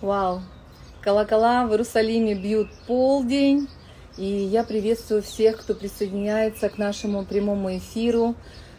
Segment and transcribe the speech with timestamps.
[0.00, 0.42] Вау!
[1.00, 3.68] Колокола в Иерусалиме бьют полдень.
[4.16, 8.36] И я приветствую всех, кто присоединяется к нашему прямому эфиру.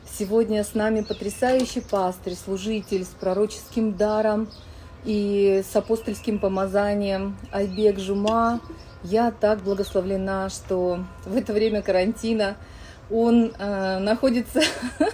[0.10, 4.50] Сегодня с нами потрясающий пастырь, служитель с пророческим даром
[5.04, 8.62] и с апостольским помазанием Айбек Жума.
[9.04, 12.56] Я так благословлена, что в это время карантина
[13.12, 14.62] он э, находится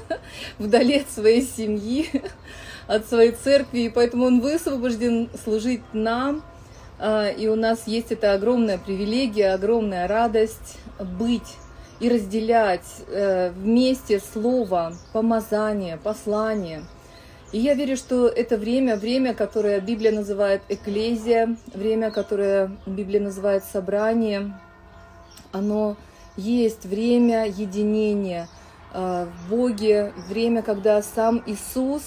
[0.60, 2.22] вдали от своей семьи,
[2.88, 6.44] от своей церкви, и поэтому он высвобожден служить нам.
[7.00, 11.58] Э, и у нас есть эта огромная привилегия, огромная радость быть
[12.00, 16.84] и разделять э, вместе слово, помазание, послание.
[17.52, 23.64] И я верю, что это время, время, которое Библия называет экклезия, время, которое Библия называет
[23.64, 24.60] собрание,
[25.54, 25.96] оно
[26.36, 28.50] есть время единения
[28.94, 32.04] э, в Боге, время, когда сам Иисус,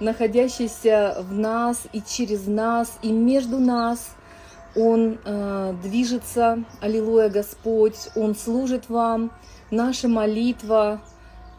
[0.00, 4.14] находящийся в нас и через нас, и между нас,
[4.76, 9.32] Он э, движется, аллилуйя, Господь, Он служит вам,
[9.70, 11.00] наша молитва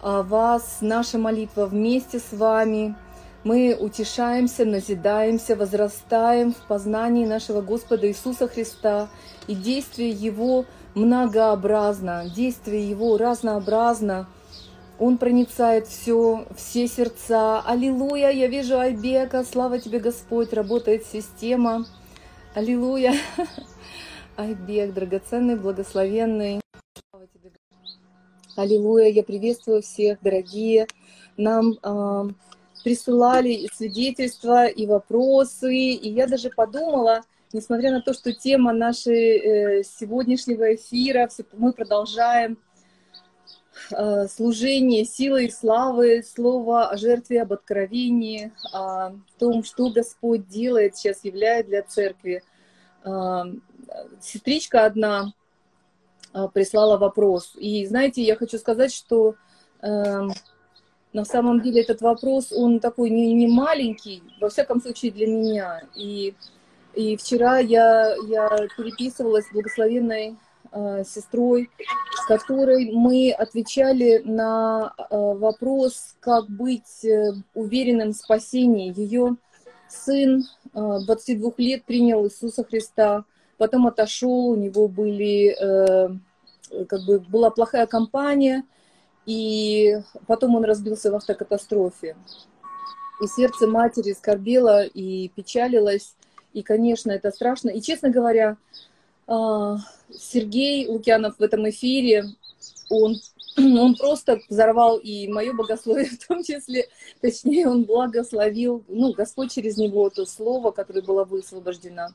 [0.02, 2.95] о вас, наша молитва вместе с вами.
[3.44, 9.09] Мы утешаемся, назидаемся, возрастаем в познании нашего Господа Иисуса Христа.
[9.47, 14.28] И действие Его– многообразно, действие его разнообразно.
[15.00, 17.61] Он проницает все, все сердца.
[17.61, 21.86] Аллилуйя, я вижу Айбека, слава тебе, Господь, работает система.
[22.53, 23.14] Аллилуйя.
[24.38, 26.59] Айбек, драгоценный, благословенный.
[27.09, 27.52] Слава тебе,
[28.58, 30.86] Аллилуйя, я приветствую всех, дорогие.
[31.38, 32.30] Нам э,
[32.84, 37.22] присылали свидетельства и вопросы, и я даже подумала,
[37.53, 42.58] несмотря на то, что тема нашей э, сегодняшнего эфира, мы продолжаем
[43.91, 50.97] э, служение силы и славы, слово о жертве, об откровении, о том, что Господь делает,
[50.97, 52.44] сейчас являет для церкви.
[53.03, 53.44] Э,
[54.22, 55.33] сестричка одна
[56.53, 57.53] прислала вопрос.
[57.55, 59.34] И знаете, я хочу сказать, что
[59.81, 65.81] на самом деле этот вопрос, он такой не, не маленький, во всяком случае для меня.
[65.96, 66.35] И
[66.94, 70.38] и вчера я, я переписывалась с благословенной
[70.72, 71.69] э, сестрой,
[72.24, 78.94] с которой мы отвечали на э, вопрос, как быть э, уверенным в спасении.
[78.96, 79.35] Ее
[79.88, 83.25] сын э, 22 лет принял Иисуса Христа,
[83.58, 86.09] потом отошел, у него были, э,
[86.85, 88.63] как бы была плохая компания,
[89.25, 92.16] и потом он разбился в автокатастрофе.
[93.22, 96.16] И сердце матери скорбело и печалилось,
[96.53, 97.69] и, конечно, это страшно.
[97.69, 98.58] И, честно говоря,
[99.29, 102.25] Сергей Лукьянов в этом эфире,
[102.90, 103.16] он,
[103.57, 106.88] он просто взорвал и мое богословие в том числе,
[107.22, 112.09] точнее, он благословил, ну, Господь через него то слово, которое было высвобождено.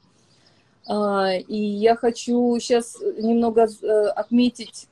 [0.86, 4.88] А, и я хочу сейчас немного э, отметить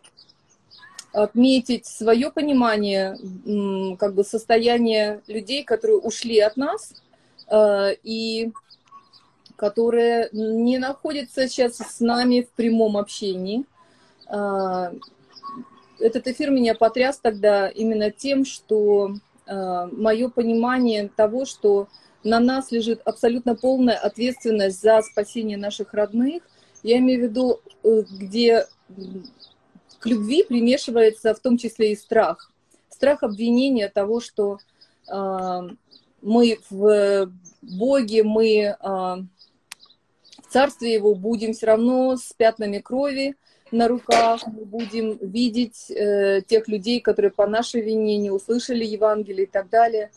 [1.13, 3.19] отметить свое понимание
[3.99, 6.95] как бы состояния людей, которые ушли от нас,
[7.49, 8.51] а, и
[9.63, 13.65] которые не находятся сейчас с нами в прямом общении.
[14.27, 14.93] А,
[16.01, 19.15] этот эфир меня потряс тогда именно тем, что
[19.47, 21.87] а, мое понимание того, что
[22.25, 26.43] на нас лежит абсолютно полная ответственность за спасение наших родных.
[26.83, 28.67] Я имею в виду, э, где
[30.01, 32.51] к любви примешивается в том числе и страх.
[32.89, 34.59] Страх обвинения того, что
[35.09, 35.61] э,
[36.21, 37.31] мы в
[37.63, 39.17] Боге, мы э,
[40.53, 43.35] царстве его будем все равно с пятнами крови
[43.71, 49.45] на руках, мы будем видеть э, тех людей, которые по нашей вине не услышали Евангелие
[49.45, 50.11] и так далее.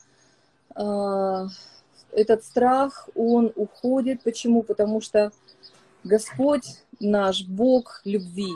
[0.75, 1.47] Э,
[2.11, 4.23] этот страх, он уходит.
[4.23, 4.61] Почему?
[4.61, 5.31] Потому что
[6.03, 8.51] Господь наш Бог любви,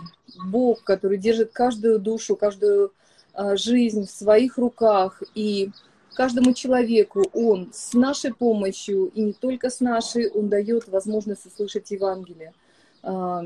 [0.46, 2.92] Бог, который держит каждую душу, каждую
[3.34, 5.72] э, жизнь в своих руках и
[6.20, 11.92] каждому человеку Он с нашей помощью, и не только с нашей, Он дает возможность услышать
[11.92, 12.54] Евангелие.
[13.02, 13.46] А,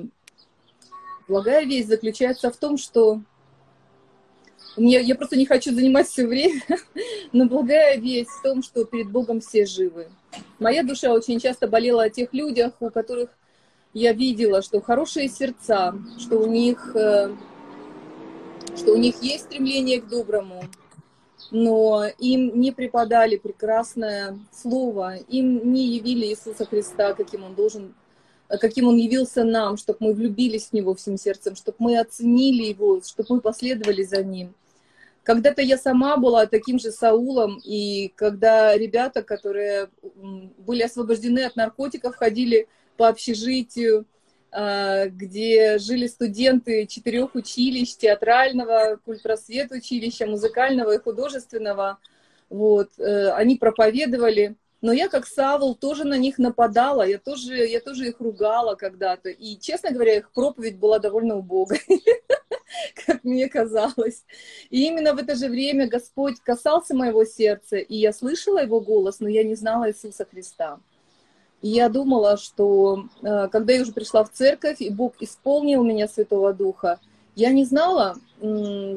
[1.28, 3.22] благая весть заключается в том, что
[4.76, 6.64] мне, я просто не хочу занимать все время,
[7.32, 10.08] но благая весть в том, что перед Богом все живы.
[10.58, 13.30] Моя душа очень часто болела о тех людях, у которых
[13.94, 17.36] я видела, что хорошие сердца, что у них, э,
[18.76, 20.64] что у них есть стремление к доброму,
[21.54, 27.94] но им не преподали прекрасное слово, им не явили Иисуса Христа, каким он должен,
[28.50, 33.02] каким он явился нам, чтобы мы влюбились в него всем сердцем, чтобы мы оценили его,
[33.06, 34.56] чтобы мы последовали за ним.
[35.22, 39.90] когда-то я сама была таким же Саулом, и когда ребята, которые
[40.58, 42.68] были освобождены от наркотиков, ходили
[42.98, 44.06] по общежитию,
[44.56, 51.98] где жили студенты четырех училищ, театрального, культпросвет училища, музыкального и художественного,
[52.50, 57.80] вот, э, они проповедовали, но я как Савл тоже на них нападала, я тоже, я
[57.80, 59.30] тоже их ругала когда-то.
[59.30, 61.82] И, честно говоря, их проповедь была довольно убогой,
[63.06, 64.26] как мне казалось.
[64.70, 69.22] И именно в это же время Господь касался моего сердца, и я слышала его голос,
[69.22, 70.80] но я не знала Иисуса Христа.
[71.64, 76.08] И я думала, что э, когда я уже пришла в церковь, и Бог исполнил меня
[76.08, 77.00] Святого Духа,
[77.36, 78.16] я не знала,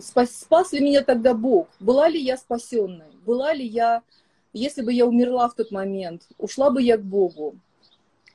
[0.02, 4.02] спас, спас ли меня тогда Бог, была ли я спасенной, была ли я
[4.56, 7.56] если бы я умерла в тот момент, ушла бы я к Богу.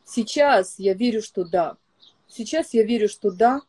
[0.06, 1.78] Сейчас я верю, что да.
[2.28, 3.62] Сейчас я верю, что да,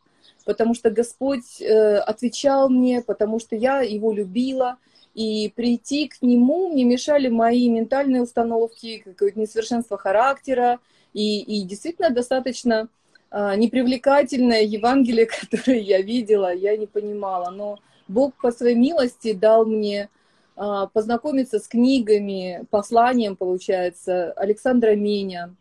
[0.44, 4.76] потому что Господь э, отвечал мне, потому что я Его любила,
[5.14, 10.79] и прийти к Нему мне мешали мои ментальные установки, какое-то несовершенство характера,
[11.12, 12.88] и, и действительно достаточно
[13.31, 17.79] э, непривлекательное Евангелие, которое я видела, я не понимала, но
[18.09, 20.09] Бог по своей милости дал мне
[20.55, 25.55] а, познакомиться с книгами, посланием, получается, Александра Меня,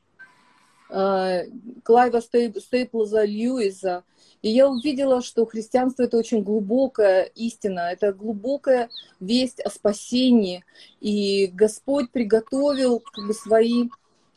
[0.89, 1.44] а,
[1.83, 4.03] Клайва Стейплза Льюиса.
[4.41, 8.89] И я увидела, что христианство— это очень глубокая истина, это глубокая
[9.19, 10.63] весть о спасении.
[10.99, 13.89] И Господь приготовил как бы, свои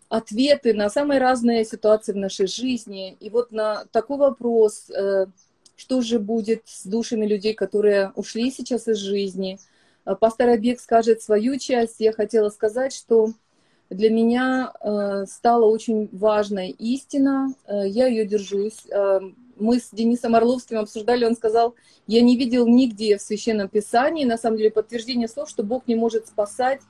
[0.09, 3.17] ответы на самые разные ситуации в нашей жизни.
[3.21, 5.27] И вот на такой вопрос, э,
[5.77, 9.59] что же будет с душами людей, которые ушли сейчас из жизни—
[10.05, 12.01] Э, пастор Абек скажет свою часть.
[12.01, 13.31] Я хотела сказать, что
[13.91, 17.55] для меня э, стала очень важная истина.
[17.69, 18.87] Я ее держусь.
[19.57, 21.75] Мы с Денисом Орловским обсуждали, он сказал,
[22.07, 25.95] я не видел нигде в Священном Писании, на самом деле, подтверждение слов, что Бог не
[25.95, 26.81] может спасать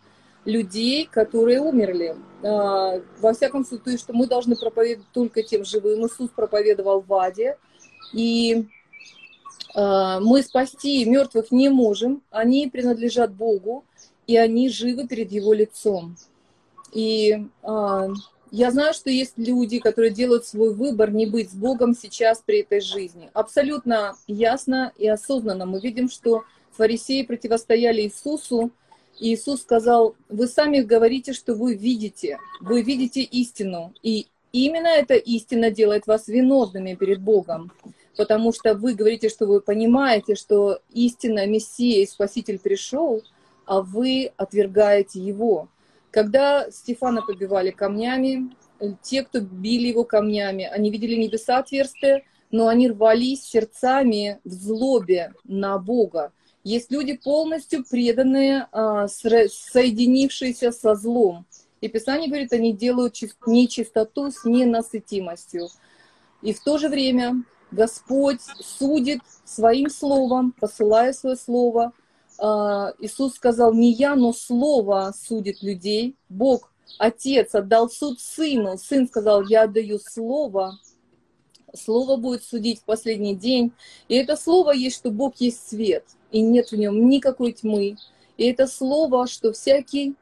[0.45, 2.17] людей, которые умерли.
[2.43, 6.07] Во всяком случае, что мы должны проповедовать только тем живым.
[6.07, 7.57] Иисус проповедовал в Аде.
[8.13, 8.67] И
[9.75, 13.85] а, мы спасти мертвых не можем, они принадлежат Богу,
[14.27, 16.17] и они живы перед Его лицом.
[16.93, 18.09] И а,
[18.57, 22.61] я знаю, что есть люди, которые делают свой выбор не быть с Богом сейчас при
[22.61, 23.29] этой жизни.
[23.33, 28.71] Абсолютно ясно и осознанно мы видим, что фарисеи противостояли Иисусу,
[29.19, 35.15] и Иисус сказал, вы сами говорите, что вы видите, вы видите истину, и именно эта
[35.15, 37.73] истина делает вас виновными перед Богом
[38.17, 43.25] потому что вы говорите, что вы понимаете, что истинно Мессия и Спаситель пришел,
[43.67, 45.69] а вы отвергаете его.
[46.15, 48.55] Когда Стефана побивали камнями,
[49.03, 52.23] те, кто били его камнями, они видели небеса отверстия,
[52.53, 56.31] но они рвались сердцами в злобе на Бога.
[56.63, 61.47] Есть люди полностью преданные, а, соединившиеся со злом.
[61.81, 65.67] И Писание говорит, они делают нечистоту с ненасытимостью.
[66.43, 71.93] И в то же время Господь судит своим словом, посылая свое слово.
[72.39, 76.17] А, Иисус сказал, не я, но слово судит людей.
[76.29, 78.79] Бог, Отец, отдал суд Сыну.
[78.79, 80.79] Сын сказал, я отдаю слово.
[81.75, 83.73] Слово будет судить в последний день.
[84.09, 87.97] И это слово есть, что Бог есть свет, и нет в нем никакой тьмы.
[88.37, 90.15] И это слово, что всякий,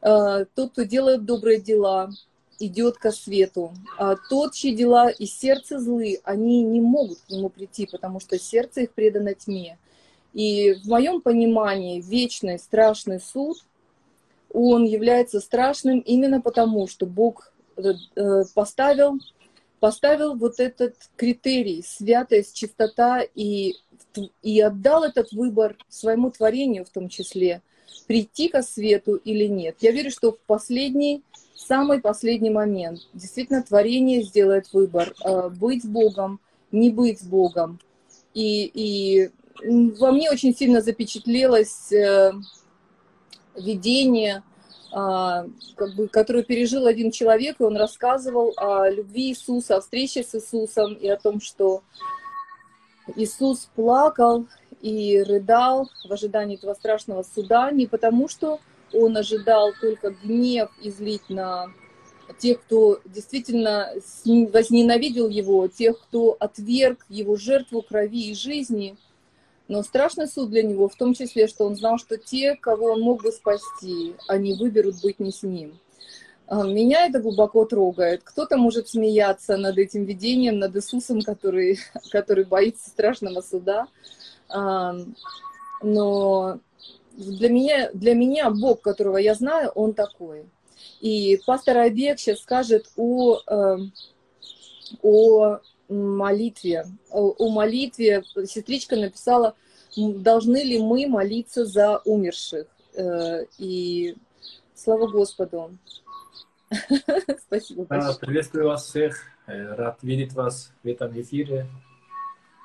[0.00, 2.10] а, тот, кто делает добрые дела,
[2.58, 3.72] идет ко свету.
[3.98, 8.38] А тот, чьи дела и сердце злы, они не могут к нему прийти, потому что
[8.38, 9.78] сердце их предано тьме.
[10.34, 13.58] И в моем понимании вечный страшный суд,
[14.52, 19.18] он является страшным именно потому, что Бог э, э, поставил,
[19.80, 23.76] поставил вот этот критерий, святость, чистота, и,
[24.42, 27.62] и отдал этот выбор своему творению в том числе,
[28.06, 29.76] прийти ко свету или нет.
[29.80, 31.22] Я верю, что в последний
[31.58, 33.00] самый последний момент.
[33.12, 35.14] Действительно, творение сделает выбор.
[35.24, 36.40] Э, быть Богом,
[36.72, 37.80] не быть Богом.
[38.34, 39.30] И, и
[39.62, 42.32] во мне очень сильно запечатлелось э,
[43.56, 44.42] видение,
[44.92, 45.46] а,
[45.76, 50.34] как бы, которое пережил один человек, и он рассказывал о любви Иисуса, о встрече с
[50.34, 51.82] Иисусом и о том, что
[53.16, 54.46] Иисус плакал
[54.80, 58.60] и рыдал в ожидании этого страшного суда не потому, что
[58.92, 61.66] он ожидал только гнев излить на
[62.38, 63.92] тех, кто действительно
[64.24, 68.96] возненавидел его, тех, кто отверг его жертву крови и жизни.
[69.68, 73.02] Но страшный суд для него в том числе, что он знал, что те, кого он
[73.02, 75.78] мог бы спасти, они выберут быть не с ним.
[76.46, 78.22] А, меня это глубоко трогает.
[78.24, 81.78] Кто-то может смеяться над этим видением, над Иисусом, который,
[82.10, 83.86] который боится страшного суда.
[85.82, 86.58] но
[87.12, 90.46] для меня, для меня Бог, которого я знаю, Он такой.
[91.00, 93.76] И пастор Айбек сейчас скажет о, э,
[95.02, 96.86] о молитве.
[97.10, 99.54] О, о молитве сестричка написала,
[99.96, 102.66] должны ли мы молиться за умерших.
[102.94, 104.16] Э, и
[104.74, 105.70] слава Господу.
[107.46, 108.16] Спасибо большое.
[108.18, 109.18] Приветствую вас всех.
[109.46, 111.66] Э, рад видеть вас в этом эфире.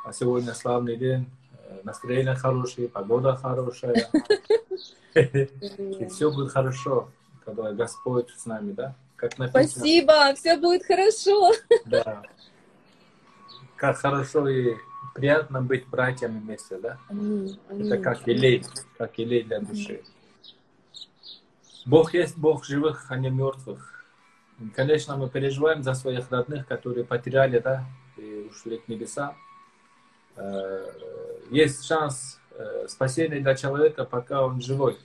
[0.06, 1.30] А сегодня славный день.
[1.66, 4.10] Э, настроение хорошее, погода хорошая.
[5.16, 7.10] И все будет хорошо,
[7.46, 8.96] когда Господь с нами, да?
[9.16, 9.70] Как написано.
[9.70, 11.54] Спасибо, все будет хорошо.
[11.86, 12.24] Да.
[13.84, 14.78] Как хорошо и
[15.14, 17.00] приятно быть братьями вместе, да?
[17.10, 17.88] Аминь, аминь.
[17.88, 18.64] Это как елей,
[18.98, 20.04] как елей для души.
[21.86, 24.06] Бог есть Бог живых, а не мертвых.
[24.62, 27.84] И, конечно, мы переживаем за своих родных, которые потеряли, да,
[28.16, 29.36] и ушли к небесам.
[30.38, 30.90] Э,
[31.52, 34.98] есть шанс э, спасения для человека, пока он живой.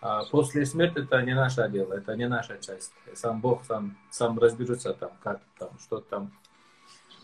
[0.00, 2.90] А после смерти это не наше дело, это не наша часть.
[3.14, 6.32] Сам Бог сам, сам разберется там, как там, что там.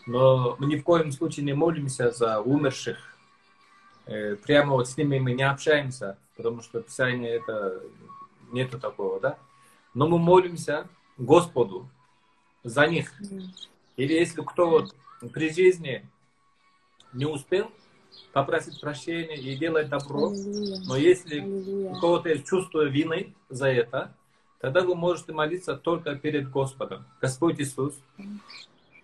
[0.09, 2.97] Но мы ни в коем случае не молимся за умерших.
[4.07, 7.83] Э, прямо вот с ними мы не общаемся, потому что Писание это
[8.51, 9.37] нету такого, да?
[9.93, 10.87] Но мы молимся
[11.19, 11.87] Господу
[12.63, 13.13] за них.
[13.97, 14.95] Или если кто вот
[15.31, 16.03] при жизни
[17.13, 17.71] не успел
[18.33, 20.31] попросить прощения и делать добро,
[20.87, 24.11] но если у кого-то есть чувство вины за это,
[24.59, 27.05] тогда вы можете молиться только перед Господом.
[27.21, 27.93] Господь Иисус,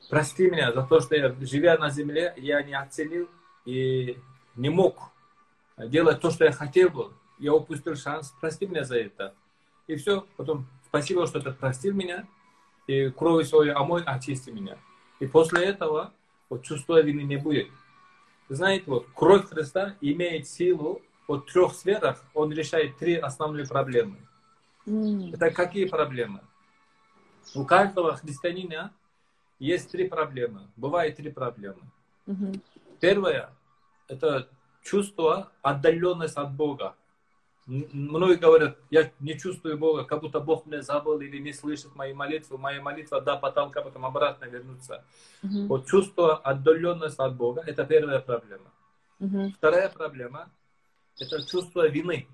[0.10, 3.30] прости меня за то, что я, живя на земле, я не оценил
[3.66, 4.18] и
[4.56, 5.12] не мог
[5.78, 7.14] делать то, что я хотел бы.
[7.38, 9.34] Я упустил шанс, прости меня за это.
[9.88, 12.26] И все, потом спасибо, что ты простил меня,
[12.88, 14.78] и кровью своей омой очисти меня.
[15.20, 16.14] И после этого
[16.50, 17.68] вот чувства вины не будет.
[18.50, 24.18] Знаете, вот кровь Христа имеет силу в трех сферах, он решает три основные проблемы.
[24.86, 25.34] Mm.
[25.34, 26.42] Это какие проблемы?
[27.56, 28.94] У каждого христианина
[29.60, 30.68] есть три проблемы.
[30.76, 31.82] Бывает три проблемы.
[32.28, 32.62] Mm-hmm.
[33.00, 33.52] Первое–
[34.08, 34.48] это
[34.84, 36.96] чувство отдаленность от Бога.
[37.68, 42.14] Многие говорят, я не чувствую Бога, как будто Бог меня забыл или не слышит мои
[42.14, 42.60] молитвы.
[42.60, 45.04] Моя молитва до потолка, потом обратно вернуться.
[45.42, 45.66] Uh-huh.
[45.66, 48.72] Вот чувство отдаленности от Бога– это первая проблема.
[49.20, 49.52] Uh-huh.
[49.58, 50.52] Вторая проблема–
[51.20, 52.28] это чувство вины.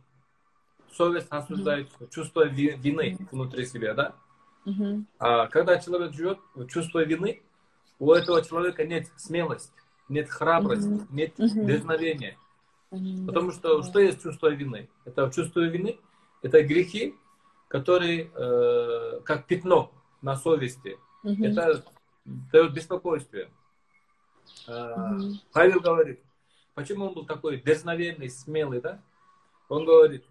[0.92, 2.10] Совесть осуждает uh-huh.
[2.10, 4.16] чувство вины внутри себя, да?
[5.20, 7.42] А когда человек живет в чувстве вины,
[8.00, 9.74] у этого человека нет смелости,
[10.10, 11.08] нет храбрости, uh-huh.
[11.12, 11.66] нет uh-huh.
[11.66, 12.38] дерзновения.
[12.90, 14.90] Потому что что есть чувство вины?
[15.06, 15.98] Это чувство вины,
[16.42, 17.16] это грехи,
[17.70, 19.92] которые э, как пятно
[20.22, 20.98] на совести.
[21.24, 21.46] Угу.
[21.46, 21.86] Это
[22.26, 23.50] дает беспокойствие.
[24.68, 25.36] Э, угу.
[25.54, 26.20] Павел говорит,
[26.74, 29.02] почему он был такой дерзновенный, смелый, да?
[29.70, 30.26] Он говорит,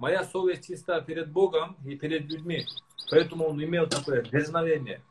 [0.00, 2.66] моя совесть чиста перед Богом и перед людьми.
[3.10, 5.02] Поэтому он имел такое дерзновение.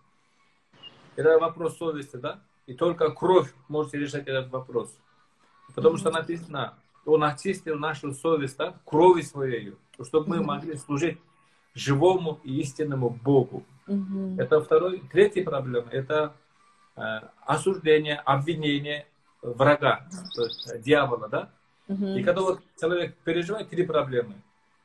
[1.16, 2.42] Это вопрос совести, да?
[2.66, 4.94] И только кровь может решать этот вопрос.
[5.76, 6.74] Потому что написано,
[7.06, 11.20] он очистил нашу совесть да, кровью своей, чтобы мы могли служить
[11.76, 13.64] живому и истинному Богу.
[14.38, 15.88] Это второй, третья проблема.
[15.92, 16.36] Это
[16.96, 17.02] э,
[17.46, 19.08] осуждение, обвинение
[19.42, 21.52] врага, то есть дьявола, да?
[21.88, 24.36] mm И когда вот человек переживает три проблемы.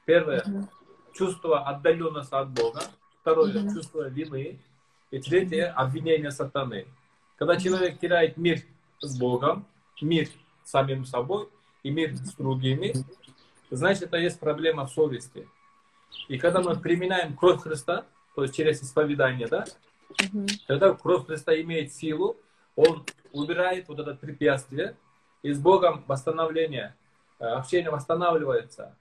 [0.04, 0.68] Первое mm
[1.14, 2.80] чувство отдаленности от Бога.
[3.20, 4.58] Второе mm чувство вины.
[5.10, 6.86] И третье обвинение сатаны.
[7.36, 8.62] Когда человек теряет мир
[9.00, 9.64] с Богом,
[10.00, 10.28] мир
[10.64, 11.48] с самим собой,
[11.84, 12.94] и мир с другими,
[13.70, 15.46] значит, это есть проблема в совести.
[16.28, 19.64] И когда мы применяем кровь Христа, то есть через исповедание, да,
[20.10, 20.46] угу.
[20.66, 22.36] тогда кровь Христа имеет силу,
[22.76, 24.96] он убирает вот это препятствие,
[25.42, 26.96] и с Богом восстановление,
[27.38, 28.96] э, общение восстанавливается.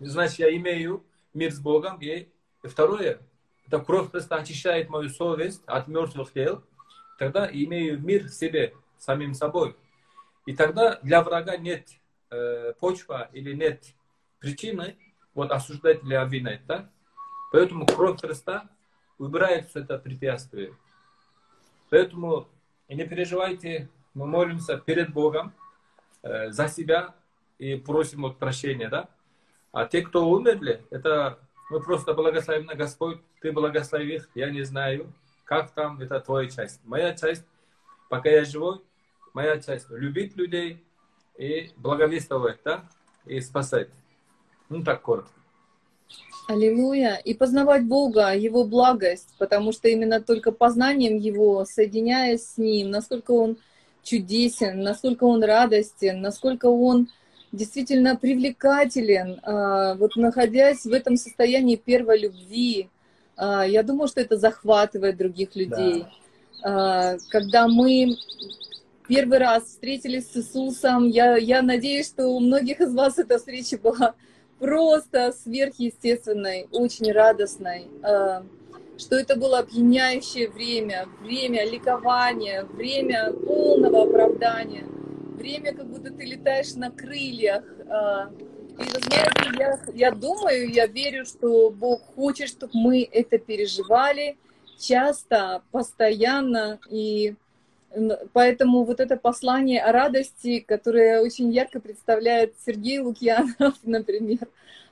[0.00, 1.04] Значит, я имею
[1.34, 2.28] мир с Богом, и
[2.64, 3.20] второе,
[3.66, 6.64] это кровь Христа очищает мою совесть от мертвых тел,
[7.18, 9.76] тогда имею мир в себе, самим собой.
[10.46, 11.88] И тогда для врага нет
[12.30, 13.84] э, почва или нет
[14.38, 14.96] причины
[15.34, 16.64] вот, осуждать или обвинять.
[16.66, 16.90] Да?
[17.52, 18.68] Поэтому кровь Христа
[19.18, 20.74] убирает все это препятствие.
[21.90, 22.48] Поэтому
[22.88, 25.52] не переживайте, мы молимся перед Богом
[26.22, 27.14] э, за себя
[27.58, 28.88] и просим вот прощения.
[28.88, 29.10] Да?
[29.72, 31.38] А те, кто умерли, это
[31.70, 35.12] мы просто благословим на Господь, ты благослови их, я не знаю,
[35.44, 36.80] как там, это твоя часть.
[36.84, 37.44] Моя часть,
[38.08, 38.80] пока я живой,
[39.32, 40.84] моя часть любить людей
[41.38, 42.84] и благовествовать, да,
[43.26, 43.88] и спасать.
[44.68, 45.32] Ну, так коротко.
[46.48, 47.14] Аллилуйя.
[47.24, 53.30] И познавать Бога, Его благость, потому что именно только познанием Его, соединяясь с Ним, насколько
[53.30, 53.56] Он
[54.02, 57.08] чудесен, насколько Он радостен, насколько Он
[57.52, 59.40] действительно привлекателен.
[59.42, 62.88] А, вот находясь в этом состоянии первой любви,
[63.36, 66.04] а, я думаю, что это захватывает других людей.
[66.62, 67.16] Да.
[67.30, 68.18] Когда мы
[69.08, 73.78] первый раз встретились с Иисусом, я, я надеюсь, что у многих из вас эта встреча
[73.78, 74.14] была
[74.58, 77.88] просто сверхъестественной, очень радостной
[79.00, 84.84] что это было опьяняющее время, время ликования, время полного оправдания,
[85.40, 87.64] время, как будто ты летаешь на крыльях.
[87.88, 88.30] А,
[88.78, 94.36] и знаете, я, я думаю, я верю, что Бог хочет, чтобы мы это переживали
[94.78, 96.78] часто, постоянно.
[96.88, 97.34] И
[98.32, 104.46] поэтому вот это послание о радости, которое очень ярко представляет Сергей Лукьянов, например,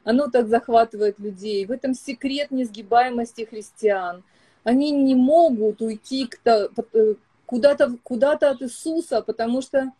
[0.05, 1.67] оно так захватывает людей.
[1.67, 4.23] В этом секрет несгибаемости христиан.
[4.65, 6.69] Они не могут уйти э,
[7.47, 9.93] куда-то куда от Иисуса, потому что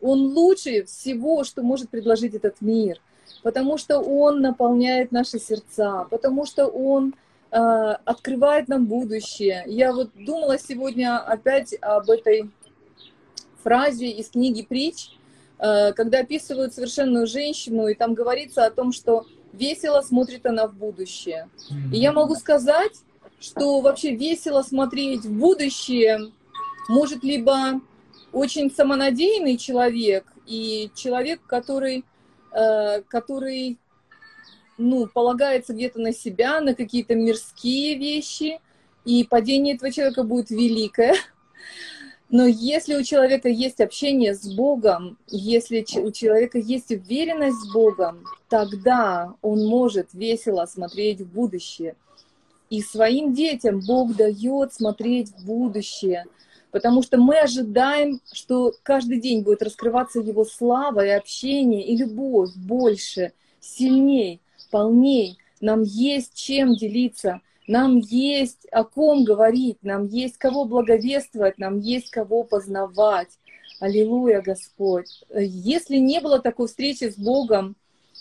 [0.00, 3.00] Он лучше всего, что может предложить этот мир.
[3.42, 7.14] Потому что Он наполняет наши сердца, потому что Он
[7.50, 9.64] э, открывает нам будущее.
[9.66, 12.50] Я вот думала сегодня опять об этой
[13.62, 15.10] фразе из книги «Притч»,
[15.58, 20.74] э, когда описывают совершенную женщину, и там говорится о том, что весело смотрит она в
[20.74, 21.48] будущее.
[21.92, 22.92] И я могу сказать,
[23.40, 26.30] что вообще весело смотреть в будущее
[26.88, 27.80] может либо
[28.32, 32.04] очень самонадеянный человек и человек, который,
[32.52, 33.78] э, который
[34.78, 38.60] ну, полагается где-то на себя, на какие-то мирские вещи,
[39.04, 41.14] и падение этого человека будет великое.
[42.30, 48.24] Но если у человека есть общение с Богом, если у человека есть уверенность с Богом,
[48.48, 51.96] тогда он может весело смотреть в будущее.
[52.70, 56.24] И своим детям Бог дает смотреть в будущее,
[56.70, 62.50] потому что мы ожидаем, что каждый день будет раскрываться Его слава и общение, и любовь
[62.54, 65.38] больше, сильней, полней.
[65.60, 72.10] Нам есть чем делиться– нам есть о ком говорить, нам есть кого благовествовать, нам есть
[72.10, 73.28] кого познавать.
[73.78, 75.22] Аллилуйя, Господь.
[75.32, 77.76] Если не было такой встречи с Богом,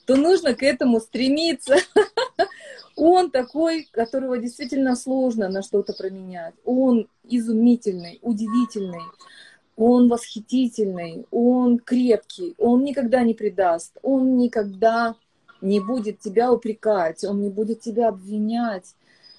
[0.05, 1.77] то нужно к этому стремиться.
[3.01, 6.53] Он такой, которого действительно сложно на что-то променять.
[6.65, 9.05] Он изумительный, удивительный,
[9.77, 15.15] он восхитительный, он крепкий, он никогда не предаст, он никогда
[15.61, 18.95] не будет тебя упрекать, он не будет тебя обвинять.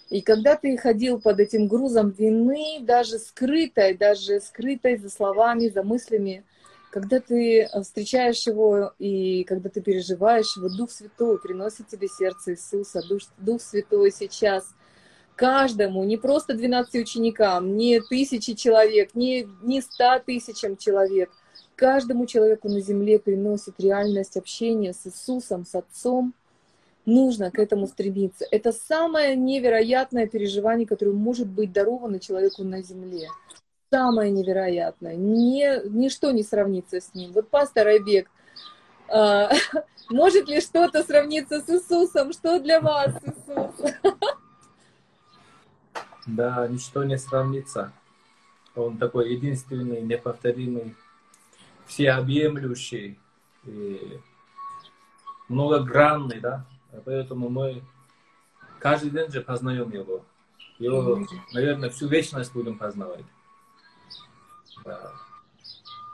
[0.09, 5.83] И когда ты ходил под этим грузом вины, даже скрытой, даже скрытой за словами, за
[5.83, 6.45] мыслями,
[6.91, 13.03] когда ты встречаешь его и когда ты переживаешь его, Дух Святой приносит тебе сердце Иисуса,
[13.09, 14.75] Дух, Дух Святой сейчас
[15.37, 21.31] каждому, не просто 12 ученикам, не тысячи человек, не, не ста тысячам человек,
[21.77, 26.35] каждому человеку на земле приносит реальность общения с Иисусом, с Отцом,
[27.07, 28.45] нужно к этому стремиться.
[28.51, 33.29] Это самое невероятное переживание, которое может быть даровано человеку на земле.
[33.91, 35.17] Самое невероятное.
[35.17, 37.33] Не, ничто не сравнится с ним.
[37.33, 38.31] Вот пастор Айбек,
[39.09, 39.51] а,
[40.11, 42.33] может ли что-то сравниться с Иисусом?
[42.33, 43.93] Что для вас Иисус?
[46.27, 47.93] Да, ничто не сравнится.
[48.77, 50.95] Он такой единственный, неповторимый,
[51.87, 53.19] всеобъемлющий,
[53.65, 54.21] и
[55.49, 56.67] многогранный, да,
[57.05, 57.83] Поэтому мы
[58.79, 60.25] каждый день же познаем его.
[60.79, 63.25] Его, наверное, всю вечность будем познавать.
[64.85, 65.13] Да.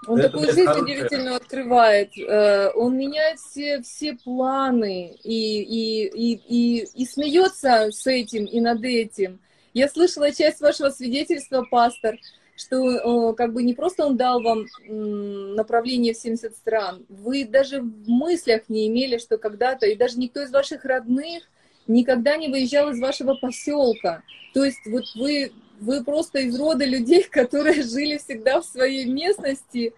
[0.06, 2.10] Он Это такую жизнь удивительно открывает.
[2.18, 8.60] Э, он меняет все, все планы и, и, и, и, и смеется с этим и
[8.60, 9.40] над этим.
[9.74, 12.16] Я слышала часть вашего свидетельства, пастор,
[12.56, 18.08] что как бы не просто он дал вам направление в 70 стран, вы даже в
[18.08, 21.42] мыслях не имели, что когда-то, и даже никто из ваших родных
[21.86, 24.22] никогда не выезжал из вашего поселка.
[24.54, 29.92] То есть вот вы, вы просто из рода людей, которые жили всегда в своей местности,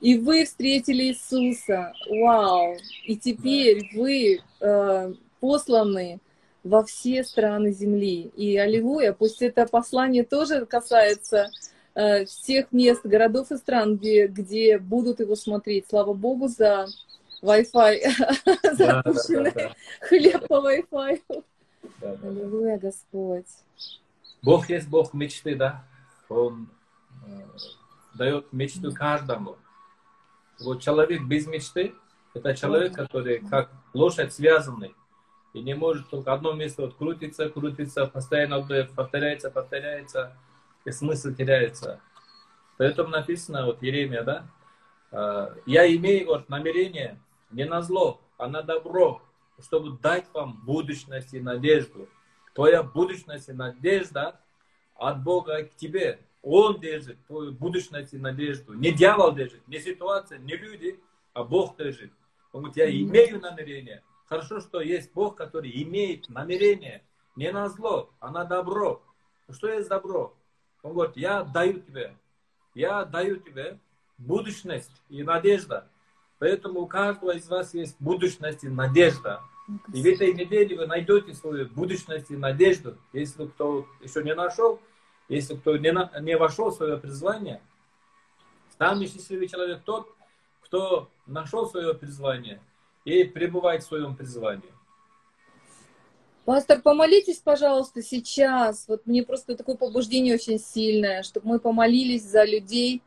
[0.00, 1.92] и вы встретили Иисуса.
[2.08, 2.76] Вау!
[3.04, 6.18] И теперь вы э, посланы
[6.64, 8.30] во все страны земли.
[8.36, 11.50] И аллилуйя, пусть это послание тоже касается
[11.98, 15.86] Э, всех мест, городов и стран, где, где будут его смотреть.
[15.88, 16.86] Слава Богу за
[17.42, 18.02] Wi-Fi,
[18.62, 21.42] за запущенный хлеб по Wi-Fi.
[22.22, 23.46] Аллилуйя, Господь.
[24.42, 25.84] Бог есть Бог мечты, да?
[26.28, 26.68] Он
[27.26, 27.46] э,
[28.14, 29.56] дает мечту каждому.
[30.60, 31.94] Вот человек без мечты,
[32.34, 34.94] это человек, который как лошадь связанный,
[35.52, 38.60] и не может только одно место вот крутиться, крутиться, постоянно
[38.94, 40.36] повторяется, повторяется,
[40.84, 42.00] и смысл теряется.
[42.76, 44.46] Поэтому написано, вот Еремия, да,
[45.10, 47.18] «А, я имею вот, намерение
[47.50, 49.22] не на зло, а на добро,
[49.60, 52.08] чтобы дать вам будущность и надежду.
[52.58, 54.40] Твоя будущность и надежда
[54.96, 56.18] от Бога к тебе.
[56.42, 58.72] Он держит твою будущность и надежду.
[58.72, 60.98] Не дьявол держит, не ситуация, не люди,
[61.34, 62.10] а Бог держит.
[62.50, 64.02] Он говорит, я имею намерение.
[64.26, 67.04] Хорошо, что есть Бог, который имеет намерение
[67.36, 69.04] не на зло, а на добро.
[69.50, 70.34] Что есть добро?
[70.82, 72.16] Он говорит, я даю тебе,
[72.74, 73.78] я даю тебе
[74.16, 75.86] будущность и надежда.
[76.40, 79.44] Поэтому у каждого из вас есть будущность и надежда.
[79.92, 82.96] И в этой неделе вы найдете свою будущность и надежду.
[83.12, 84.80] Если кто еще не нашел,
[85.28, 87.60] если кто не, на, не вошел в свое призвание,
[88.78, 90.08] самый счастливый человек тот,
[90.62, 92.62] кто нашел свое призвание
[93.04, 94.72] и пребывает в своем призвании.
[96.46, 98.88] Пастор, помолитесь, пожалуйста, сейчас.
[98.88, 103.02] Вот мне просто такое побуждение очень сильное, чтобы мы помолились за людей,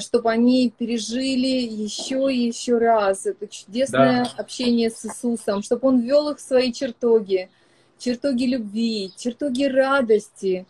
[0.00, 4.30] чтобы они пережили еще и еще раз это чудесное да.
[4.38, 7.50] общение с Иисусом, чтобы Он ввел их в свои чертоги,
[7.98, 10.66] чертоги любви, чертоги радости.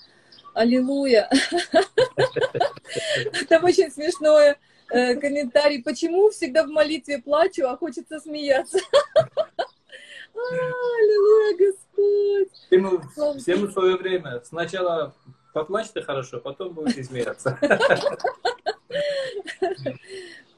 [0.54, 1.30] Аллилуйя!
[3.48, 4.58] Там очень смешное
[4.90, 5.82] э, комментарий.
[5.82, 8.78] Почему всегда в молитве плачу, а хочется смеяться?
[10.34, 12.52] Аллилуйя, Господь!
[12.66, 13.00] Всему,
[13.38, 14.42] всему свое время.
[14.44, 15.14] Сначала
[15.54, 17.58] поплачьте хорошо, потом будете смеяться.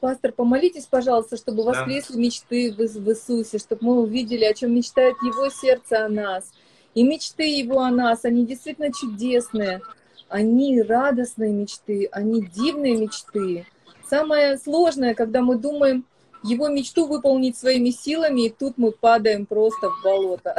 [0.01, 2.21] Пастор, помолитесь, пожалуйста, чтобы воскресли да.
[2.21, 6.53] мечты в, в Иисусе, чтобы мы увидели, о чем мечтает Его сердце о нас.
[6.95, 9.81] И мечты Его о нас, они действительно чудесные.
[10.29, 13.67] Они радостные мечты, они дивные мечты.
[14.09, 16.05] Самое сложное, когда мы думаем,
[16.43, 20.57] его мечту выполнить своими силами, и тут мы падаем просто в болото.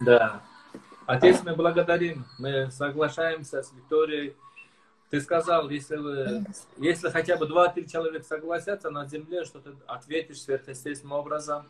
[0.00, 0.40] Да.
[1.06, 4.34] Отец, мы благодарим, мы соглашаемся с Викторией.
[5.10, 6.44] Ты сказал, если, вы,
[6.78, 11.68] если хотя бы два-три человека согласятся на земле, что ты ответишь сверхъестественным образом.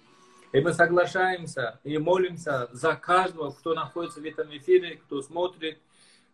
[0.53, 5.79] И мы соглашаемся и молимся за каждого, кто находится в этом эфире, кто смотрит.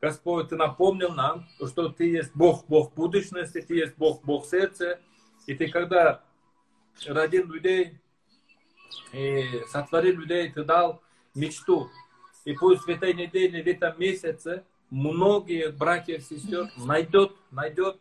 [0.01, 5.01] Господь, Ты напомнил нам, что Ты есть Бог, Бог будущности, Ты есть Бог, Бог сердца.
[5.47, 6.23] И Ты когда
[7.07, 7.99] родил людей
[9.13, 11.03] и сотворил людей, ты дал
[11.35, 11.91] мечту.
[12.45, 17.99] И пусть в этой неделе, в этом месяце многие братья и сестер найдет, найдет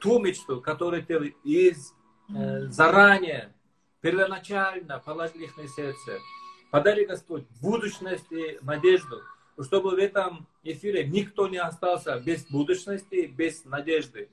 [0.00, 1.94] ту мечту, которую ты из
[2.28, 3.54] э, заранее,
[4.00, 6.18] первоначально положил их на сердце.
[6.70, 9.22] Подари, Господь, будущность и надежду,
[9.60, 14.28] чтобы в этом эфире никто не остался без будущности, без надежды.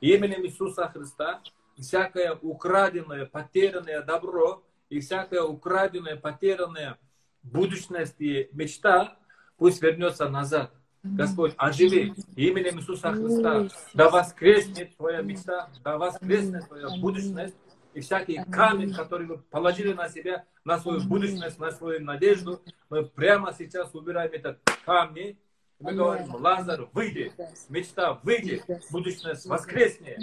[0.00, 1.42] Именем Иисуса Христа
[1.78, 6.98] всякое украденное, потерянное добро и всякое украденное, потерянное
[7.42, 9.16] будущность и мечта
[9.56, 10.72] пусть вернется назад.
[11.02, 13.68] Господь, оживи именем Иисуса Христа.
[13.92, 17.54] Да воскреснет твоя мечта, да воскреснет твоя будущность.
[17.94, 23.04] И всякий камень, который вы положили на себя, на свою будущность, на свою надежду, мы
[23.04, 25.36] прямо сейчас убираем этот камень.
[25.78, 27.32] Мы говорим, Лазар, выйди,
[27.68, 30.16] мечта, выйди, будущность воскресне.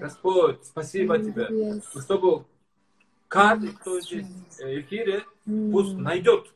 [0.00, 2.44] Господь, спасибо Тебе, чтобы
[3.28, 4.26] каждый, кто здесь
[4.58, 6.52] в эфире, пусть найдет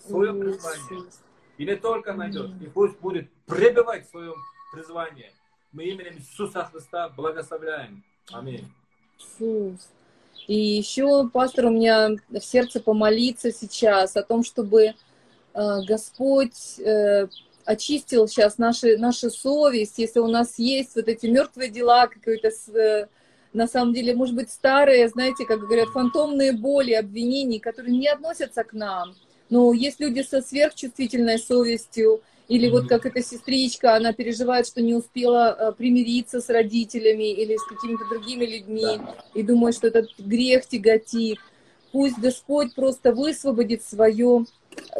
[0.00, 1.08] свое призвание.
[1.62, 4.34] И не только найдет, и пусть будет пребывать в своем
[4.72, 5.30] призвании.
[5.70, 8.02] Мы именем Иисуса Христа благословляем.
[8.32, 8.68] Аминь.
[9.16, 9.88] Иисус.
[10.48, 14.94] И еще, пастор, у меня в сердце помолиться сейчас о том, чтобы э,
[15.86, 17.28] Господь э,
[17.64, 23.06] очистил сейчас наши, нашу совесть, если у нас есть вот эти мертвые дела, какие-то, э,
[23.52, 28.64] на самом деле, может быть, старые, знаете, как говорят, фантомные боли, обвинений, которые не относятся
[28.64, 29.14] к нам.
[29.52, 34.94] Но есть люди со сверхчувствительной совестью, или вот как эта сестричка, она переживает, что не
[34.94, 39.14] успела э, примириться с родителями или с какими-то другими людьми, да.
[39.34, 41.38] и думает, что этот грех тяготит.
[41.92, 44.46] Пусть Господь просто высвободит свое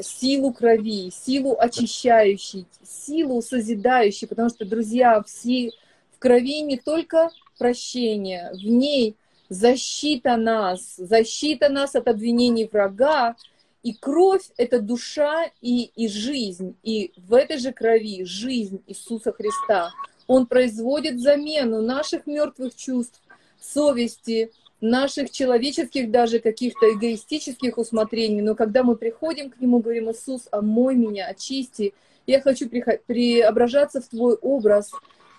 [0.02, 5.70] силу крови, силу очищающей, силу созидающей, потому что, друзья, все
[6.14, 9.16] в крови не только прощение, в ней
[9.48, 13.34] защита нас, защита нас от обвинений врага,
[13.82, 19.90] и кровь— это душа и, и жизнь, и в этой же крови жизнь Иисуса Христа.
[20.26, 23.20] Он производит замену наших мертвых чувств,
[23.60, 30.48] совести, наших человеческих даже каких-то эгоистических усмотрений, но когда мы приходим к Нему, говорим, Иисус,
[30.50, 31.94] омой меня, очисти,
[32.26, 34.90] я хочу преображаться в Твой образ,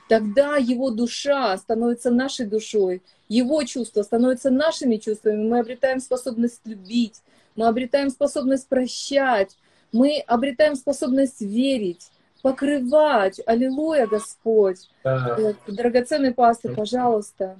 [0.09, 7.21] тогда Его душа становится нашей душой, Его чувства становятся нашими чувствами, мы обретаем способность любить,
[7.55, 9.57] мы обретаем способность прощать,
[9.91, 12.11] мы обретаем способность верить,
[12.41, 13.39] покрывать.
[13.45, 14.89] Аллилуйя, Господь.
[15.03, 15.55] Да.
[15.67, 17.59] Драгоценный пастор, пожалуйста.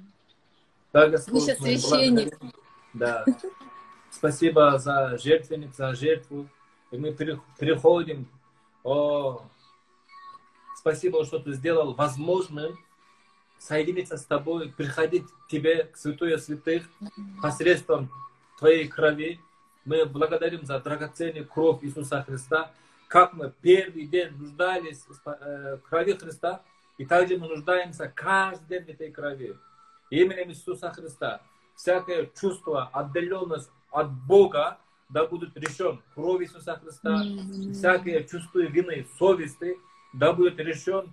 [0.92, 2.38] Да, Господь, Вы сейчас священник.
[2.92, 3.24] Да.
[4.10, 6.48] Спасибо за жертвенник, за жертву.
[6.90, 7.12] И мы
[7.58, 8.28] приходим.
[8.84, 9.42] О,
[10.76, 12.78] спасибо, что ты сделал возможным
[13.58, 16.88] соединиться с тобой, приходить к тебе, к святое святых,
[17.42, 18.10] посредством
[18.58, 19.40] твоей крови.
[19.84, 22.70] Мы благодарим за драгоценную кровь Иисуса Христа,
[23.08, 26.62] как мы первый день нуждались э, в крови Христа,
[26.96, 29.56] и также мы нуждаемся каждый день в этой крови.
[30.10, 31.40] Именем Иисуса Христа
[31.76, 36.00] всякое чувство, отдаленность от Бога, да будет решен.
[36.14, 37.22] Кровь Иисуса Христа,
[37.72, 39.76] всякое чувство вины, совести,
[40.12, 41.12] да будет решен.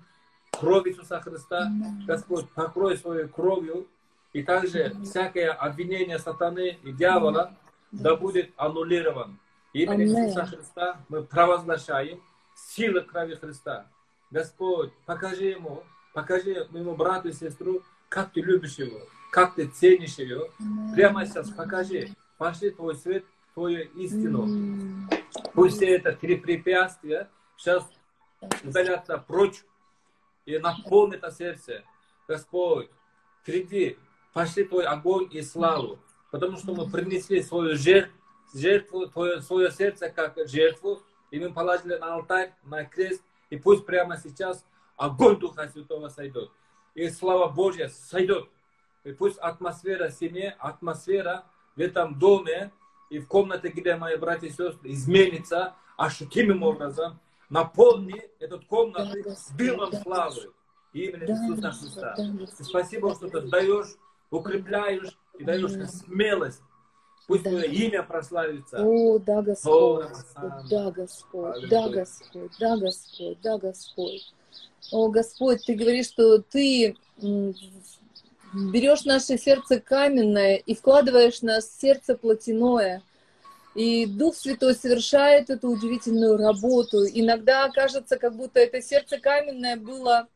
[0.52, 1.72] Кровь Иисуса Христа.
[2.06, 3.88] Господь, покрой своей кровью,
[4.34, 7.54] и также всякое обвинение сатаны и дьявола,
[7.92, 9.40] да будет аннулирован.
[9.74, 12.22] Именем Иисуса Христа мы провозглашаем
[12.56, 13.88] силы крови Христа.
[14.30, 19.00] Господь, покажи ему, покажи моему брату и сестру, как ты любишь его,
[19.32, 20.50] как ты ценишь ее.
[20.94, 24.48] Прямо сейчас покажи, пошли твой свет, твою истину.
[25.54, 27.86] Пусть все это три препятствия сейчас
[28.64, 29.64] удалятся прочь
[30.46, 31.84] и наполнит это сердце.
[32.28, 32.90] Господь,
[33.46, 33.98] приди,
[34.34, 36.00] пошли твой огонь и славу,
[36.32, 38.18] потому что мы принесли свою жертву,
[38.54, 43.86] жертву твое, свое сердце как жертву, и мы положили на алтарь, на крест, и пусть
[43.86, 44.66] прямо сейчас
[44.96, 46.50] огонь Духа Святого сойдет.
[46.96, 48.50] И слава Божья сойдет.
[49.04, 52.72] И пусть атмосфера семьи, атмосфера в этом доме
[53.10, 57.20] и в комнате, где мои братья и сестры, изменится ощутимым образом.
[57.50, 60.54] Наполни эту комнату с дымом славы
[60.94, 62.16] имени Иисуса Христа.
[62.62, 63.96] Спасибо, что ты даешь,
[64.30, 66.62] укрепляешь и даешь смелость
[67.28, 67.64] Пусть да.
[67.64, 68.84] имя прославится.
[68.86, 74.34] О, да, Господь, О, да, Господь, да, Господь, да, Господь, да, Господь.
[74.92, 76.98] О, Господь, Ты говоришь, что Ты
[78.54, 83.02] берешь наше сердце каменное и вкладываешь в нас сердце плотяное.
[83.76, 87.06] И Дух Святой совершает эту удивительную работу.
[87.06, 90.28] Иногда кажется, как будто это сердце каменное было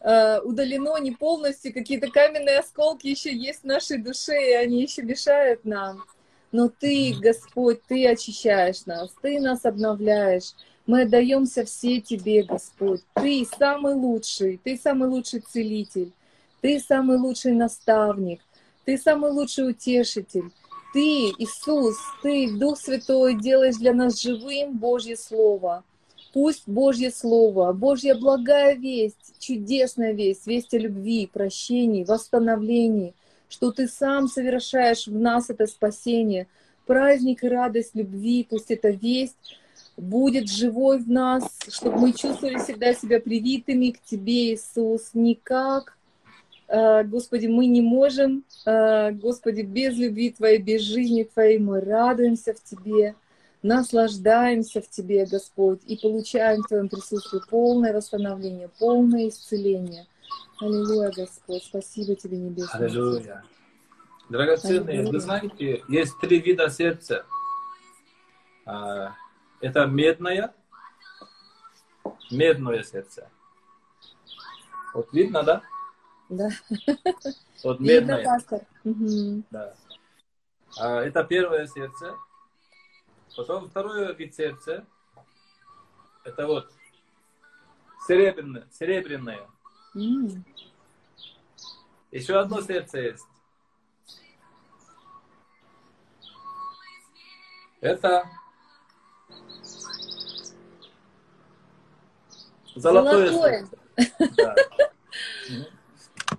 [0.00, 5.64] удалено не полностью, какие-то каменные осколки еще есть в нашей душе, и они еще мешают
[5.64, 6.04] нам.
[6.52, 10.54] Но Ты, Господь, Ты очищаешь нас, Ты нас обновляешь.
[10.86, 13.02] Мы отдаемся все Тебе, Господь.
[13.14, 16.12] Ты самый лучший, Ты самый лучший целитель,
[16.60, 18.40] Ты самый лучший наставник,
[18.84, 20.50] Ты самый лучший утешитель.
[20.92, 25.82] Ты, Иисус, Ты, Дух Святой, делаешь для нас живым Божье Слово.
[26.36, 33.14] Пусть Божье Слово, Божья благая весть, чудесная весть, весть о любви, прощении, восстановлении–
[33.48, 36.46] что Ты сам совершаешь в нас это спасение,
[36.86, 39.36] праздник и радость любви, пусть эта весть
[39.96, 45.96] будет живой в нас, чтобы мы чувствовали всегда себя привитыми к Тебе, Иисус, никак,
[46.68, 52.52] э, Господи, мы не можем, э, Господи, без любви Твоей, без жизни Твоей, мы радуемся
[52.52, 53.14] в Тебе,
[53.66, 60.06] наслаждаемся в Тебе, Господь, и получаем в Твоем присутствии полное восстановление, полное исцеление–
[60.58, 61.64] Аллилуйя, Господь.
[61.64, 62.86] Спасибо Тебе, Небесный.
[62.86, 63.44] Аллилуйя.
[64.30, 65.12] Драгоценные, Аллилуйя.
[65.12, 67.26] вы знаете, есть три вида сердца.
[68.64, 69.12] А,
[69.60, 70.54] это медное,
[72.30, 73.30] медное сердце.
[74.94, 75.62] Вот видно, да?
[76.30, 76.48] Да.
[77.62, 78.18] Вот медное.
[78.18, 78.60] Видно, пастор.
[78.84, 79.42] Угу.
[79.50, 79.74] Да.
[80.80, 82.14] А, это первое сердце.
[83.36, 84.86] Потом второе вид сердца.
[86.24, 86.72] Это вот
[88.06, 89.46] серебряное, серебряное.
[89.94, 90.42] Mm.
[92.10, 93.24] Еще одно сердце есть.
[97.80, 98.28] Это
[102.74, 103.66] золотое, золотое.
[103.96, 104.34] сердце.
[104.36, 104.54] Да.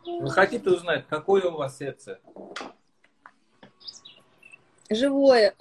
[0.03, 2.19] Вы хотите узнать, какое у вас сердце?
[4.89, 5.53] Живое.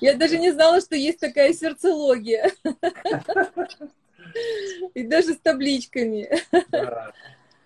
[0.00, 2.52] Я даже не знала, что есть такая сердцелогия.
[4.94, 6.30] И даже с табличками.
[6.70, 7.12] Да.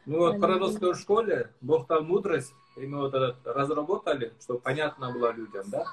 [0.05, 5.13] Ну вот в пророческой школе Бог там мудрость, и мы вот это разработали, чтобы понятно
[5.13, 5.85] было людям, да?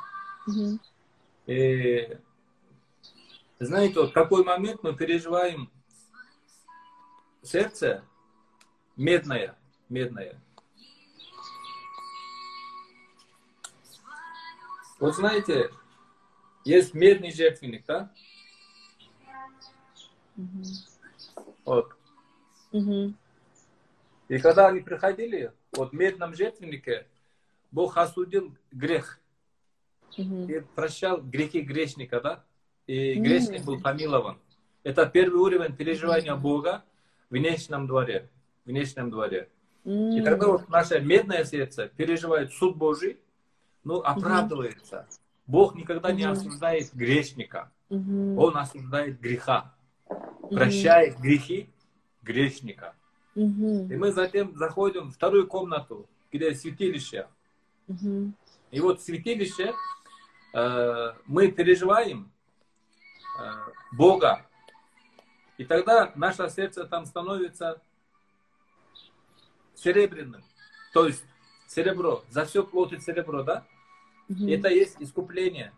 [0.47, 0.79] Угу.
[1.47, 2.17] И
[3.59, 5.71] знаете, вот какой момент мы переживаем
[7.41, 8.03] сердце
[8.95, 9.55] медное,
[9.89, 10.39] медное.
[14.99, 15.69] Вот знаете,
[16.63, 18.12] есть медный жертвенник, да?
[20.38, 20.63] Угу.
[21.65, 21.95] Вот.
[22.71, 23.13] Угу.
[24.29, 27.08] И когда они приходили, вот в медном жертвеннике,
[27.71, 29.19] Бог осудил грех.
[30.17, 30.47] Угу.
[30.47, 32.43] И прощал грехи грешника, да?
[32.88, 34.38] И грешник был помилован.
[34.84, 36.84] Это первый уровень переживания Бога
[37.29, 38.29] в внешнем дворе.
[38.65, 39.49] В внешнем дворе.
[39.86, 43.19] И тогда вот наше медное сердце переживает суд Божий,
[43.84, 45.08] ну, оправдывается.
[45.46, 47.72] Бог никогда не осуждает грешника.
[47.89, 49.74] Он осуждает греха.
[50.50, 51.69] Прощает грехи
[52.22, 52.96] грешника.
[53.36, 53.41] И
[53.96, 57.28] мы затем заходим в вторую комнату, где святилище.
[58.72, 59.74] И вот святилище
[60.54, 62.32] э, мы переживаем
[63.39, 63.52] э,
[63.91, 64.46] Бога.
[65.58, 67.82] И тогда наше сердце там становится
[69.76, 70.43] серебряным.
[70.93, 71.24] То есть
[71.67, 73.65] серебро, за все платит серебро, да?
[74.29, 74.47] Угу.
[74.47, 75.73] Это есть искупление.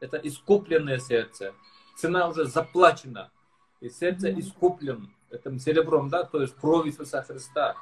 [0.00, 1.54] Это искупленное сердце.
[1.96, 3.30] Цена уже заплачена.
[3.80, 4.40] И сердце угу.
[4.40, 7.76] искуплен этим серебром, да, то есть кровью Иисуса Христа.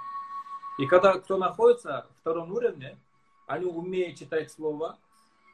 [0.79, 2.99] И когда кто находится в втором уровне,
[3.47, 4.99] они умеют читать слова,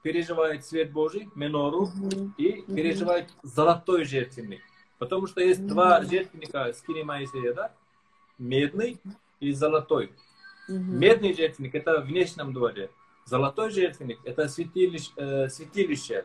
[0.03, 2.33] переживают свет Божий, менору, mm-hmm.
[2.39, 3.49] и переживают mm-hmm.
[3.49, 4.61] золотой жертвенник.
[4.99, 5.69] Потому что есть mm-hmm.
[5.69, 7.73] два жертвенника скини Моисея, да?
[8.39, 9.01] Медный
[9.39, 10.13] и золотой.
[10.69, 10.75] Mm-hmm.
[10.75, 12.91] Медный жертвенник это в внешнем дворе.
[13.25, 15.11] Золотой жертвенник это святилище.
[15.17, 16.25] Э, святилище.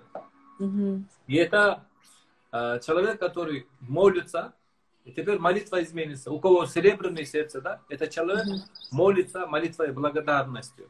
[0.60, 1.04] Mm-hmm.
[1.28, 1.86] И это
[2.52, 4.54] э, человек, который молится,
[5.06, 6.32] и теперь молитва изменится.
[6.32, 8.88] У кого серебряное сердце, да, это человек mm-hmm.
[8.92, 10.90] молится молитвой благодарностью.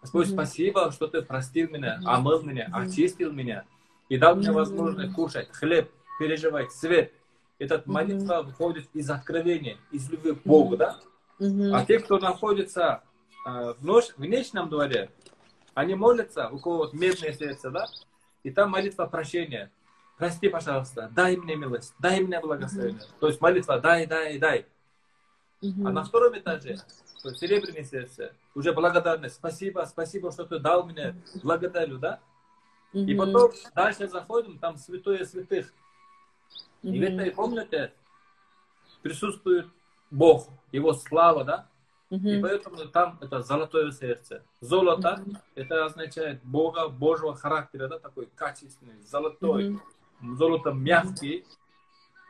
[0.00, 0.32] Господь, mm-hmm.
[0.32, 2.08] спасибо, что ты простил меня, mm-hmm.
[2.08, 2.86] омыл меня, mm-hmm.
[2.88, 3.64] очистил меня
[4.08, 7.12] и дал мне возможность кушать хлеб, переживать свет.
[7.58, 10.98] Эта молитва выходит из откровения, из любви к Богу, да?
[11.38, 13.02] А те, кто находится
[13.46, 15.10] э, в внешнем дворе,
[15.74, 17.86] они молятся, у кого вот медное сердце, да?
[18.42, 19.70] И там молитва прощения.
[20.18, 23.00] Прости, пожалуйста, дай мне милость, дай мне благословение.
[23.00, 23.18] Mm-hmm.
[23.20, 24.66] То есть молитва дай, дай, дай.
[25.62, 25.86] Mm-hmm.
[25.88, 26.76] А на втором этаже,
[27.22, 29.36] то есть серебряное сердце, уже благодарность.
[29.36, 32.20] Спасибо, спасибо, что ты дал мне, благодарю, да?
[32.92, 33.04] Mm-hmm.
[33.06, 35.72] И потом дальше заходим, там святое святых.
[36.82, 36.90] Mm-hmm.
[36.90, 37.92] И в этой комнате
[39.02, 39.66] присутствует
[40.10, 41.68] Бог, Его слава, да?
[42.12, 44.42] И поэтому там это золотое сердце.
[44.60, 45.36] Золото, mm-hmm.
[45.54, 49.70] это означает Бога, Божьего характера, да, такой качественный, золотой.
[49.70, 50.36] Mm-hmm.
[50.36, 51.46] Золото мягкий.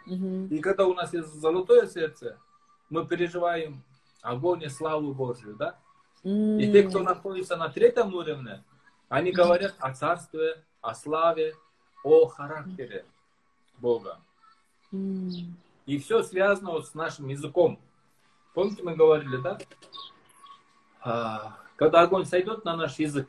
[0.07, 0.49] Mm-hmm.
[0.51, 2.39] И когда у нас есть золотое сердце,
[2.91, 3.83] мы переживаем
[4.21, 5.77] огонь и славу Божью, да?
[6.23, 6.63] Mm-hmm.
[6.63, 8.63] И те, кто находится на третьем уровне,
[9.09, 11.57] они говорят о царстве, о славе,
[12.05, 13.05] о характере
[13.79, 14.21] Бога.
[14.93, 15.51] Mm-hmm.
[15.87, 17.81] И все связано вот с нашим языком.
[18.55, 19.59] Помните, мы говорили, да?
[21.01, 23.29] А, когда огонь сойдет на наш язык,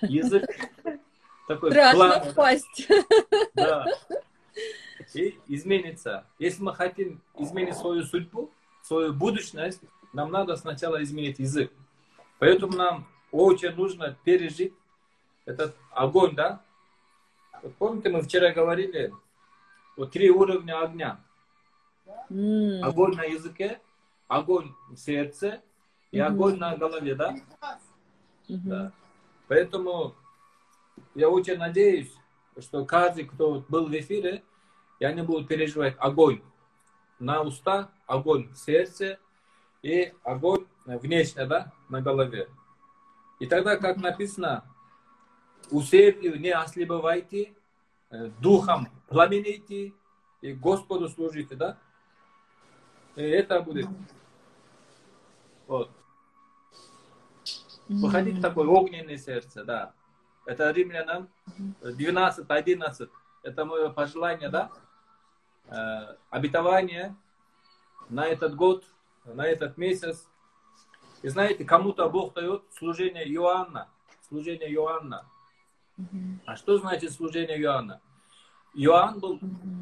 [0.00, 0.44] язык
[1.48, 2.88] такой Страшно план, впасть.
[3.54, 3.86] Да.
[5.14, 6.26] И изменится.
[6.38, 8.50] Если мы хотим изменить свою судьбу,
[8.82, 9.80] свою будущность,
[10.12, 11.72] нам надо сначала изменить язык.
[12.38, 14.74] Поэтому нам очень нужно пережить
[15.44, 16.60] этот огонь, да?
[17.62, 19.12] Вот помните, мы вчера говорили,
[19.96, 21.20] вот три уровня огня.
[22.30, 22.80] Mm.
[22.80, 23.80] Огонь на языке,
[24.32, 25.62] огонь в сердце
[26.10, 26.22] и mm-hmm.
[26.22, 27.36] огонь на голове, да?
[28.48, 28.60] Mm-hmm.
[28.64, 28.92] да?
[29.48, 30.14] Поэтому
[31.14, 32.12] я очень надеюсь,
[32.58, 34.42] что каждый, кто был в эфире,
[34.98, 36.42] и они будут переживать огонь
[37.18, 39.18] на уста, огонь в сердце
[39.82, 42.48] и огонь внешне, да, на голове.
[43.38, 44.64] И тогда, как написано,
[45.70, 47.52] усердию не ослабевайте,
[48.10, 49.92] э, духом пламенейте
[50.40, 51.78] и Господу служите, да?
[53.16, 53.88] И это будет
[55.72, 55.90] вот.
[57.88, 59.94] Выходить в такое огненное сердце, да.
[60.44, 61.30] Это римлянам
[61.80, 63.08] 12, 11.
[63.42, 64.70] Это мое пожелание, да?
[65.68, 67.16] Э, обетование
[68.10, 68.84] на этот год,
[69.24, 70.28] на этот месяц.
[71.22, 73.88] И знаете, кому-то Бог дает служение Иоанна.
[74.28, 75.24] Служение Иоанна.
[76.44, 78.02] А что значит служение Иоанна?
[78.74, 79.40] Иоанн был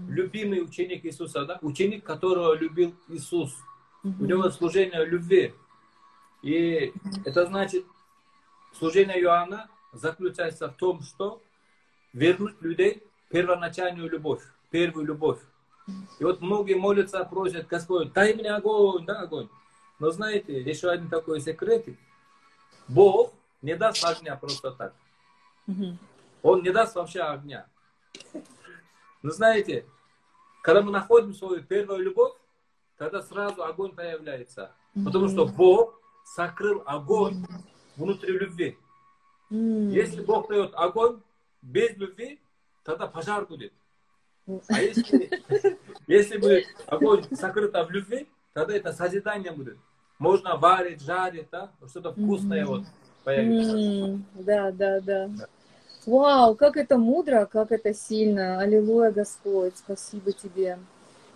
[0.09, 1.59] любимый ученик Иисуса, да?
[1.62, 3.57] Ученик, которого любил Иисус.
[4.03, 5.55] У него служение любви.
[6.42, 6.92] И
[7.24, 7.85] это значит,
[8.72, 11.42] служение Иоанна заключается в том, что
[12.12, 15.40] вернуть людей первоначальную любовь, первую любовь.
[16.18, 19.48] И вот многие молятся, просят, Господь, дай мне огонь, да, огонь.
[19.98, 21.85] Но знаете, еще один такой секрет.
[22.88, 24.95] Бог не даст огня просто так.
[26.43, 27.66] Он не даст вообще огня.
[29.22, 29.84] Но знаете,
[30.62, 32.32] когда мы находим свою первую любовь,
[32.97, 34.72] тогда сразу огонь появляется.
[35.05, 37.44] Потому что Бог сокрыл огонь
[37.96, 38.78] внутри любви.
[39.50, 41.20] Если Бог дает огонь
[41.62, 42.40] без любви,
[42.84, 43.72] тогда пожар будет.
[44.68, 45.30] А если,
[46.06, 49.76] если будет огонь сокрыто в любви, тогда это созидание будет.
[50.18, 51.72] Можно варить, жарить, да?
[51.88, 52.84] что-то вкусное вот
[53.24, 54.20] появится.
[54.34, 55.46] Да, да, да, да.
[56.06, 58.58] Вау, как это мудро, как это сильно.
[58.58, 60.78] Аллилуйя, Господь, спасибо тебе.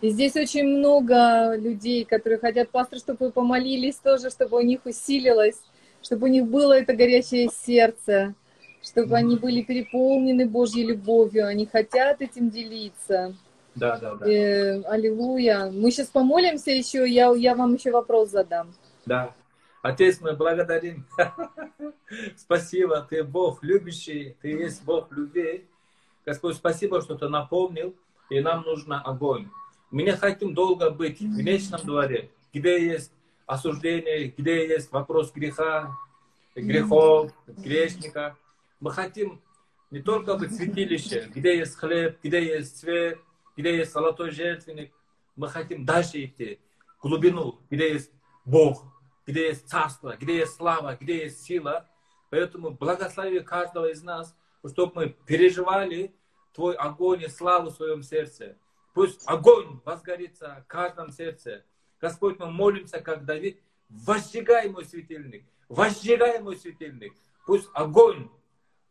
[0.04, 4.80] И здесь очень много людей, которые хотят, пастор, чтобы вы помолились тоже, чтобы у них
[4.84, 5.58] усилилось,
[6.02, 8.34] чтобы у них было это горячее сердце,
[8.82, 13.34] чтобы они были переполнены Божьей любовью, они хотят этим делиться.
[13.76, 14.30] Да, да, да.
[14.30, 15.70] Э, аллилуйя.
[15.72, 18.74] Мы сейчас помолимся еще, я, я вам еще вопрос задам.
[19.06, 19.32] Да.
[19.80, 21.06] Отец, мы благодарим.
[22.36, 25.64] Спасибо, ты Бог любящий, ты есть Бог любви.
[26.26, 27.94] Господь, спасибо, что ты напомнил,
[28.28, 29.48] и нам нужно огонь.
[29.94, 33.12] Мы не хотим долго быть в вечном дворе, где есть
[33.46, 35.96] осуждение, где есть вопрос греха,
[36.56, 38.36] грехов, грешника.
[38.80, 39.40] Мы хотим
[39.92, 43.20] не только быть святилище, где есть хлеб, где есть свет,
[43.56, 44.92] где есть золотой жертвенник.
[45.36, 46.58] Мы хотим дальше идти,
[46.98, 48.10] в глубину, где есть
[48.44, 48.84] Бог,
[49.28, 51.88] где есть царство, где есть слава, где есть сила.
[52.30, 54.34] Поэтому благослови каждого из нас,
[54.68, 56.12] чтобы мы переживали
[56.52, 58.56] Твой огонь и славу в своем сердце.
[58.94, 61.64] Пусть огонь возгорится в каждом сердце.
[62.00, 67.12] Господь, мы молимся, как Давид, возжигай мой светильник, возжигай мой светильник.
[67.44, 68.30] Пусть огонь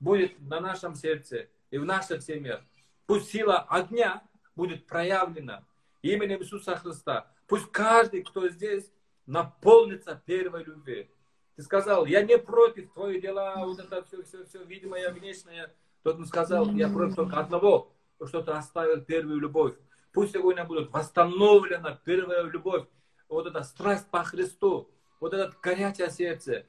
[0.02, 2.62] будет на нашем сердце и в наших семьях.
[3.06, 4.22] Пусть сила огня
[4.56, 5.66] будет проявлена
[6.02, 7.32] именем Иисуса Христа.
[7.48, 8.92] Пусть каждый, кто здесь,
[9.26, 11.10] наполнится первой любви.
[11.56, 15.72] Ты сказал, я не против твои дела, вот это все, все, все, видимое, внешнее.
[16.02, 17.94] Тот он сказал, я против только одного,
[18.26, 19.76] что ты оставил первую любовь.
[20.14, 22.86] Пусть сегодня будет восстановлена первая любовь,
[23.28, 24.88] вот эта страсть по Христу,
[25.20, 26.66] вот это горячее сердце.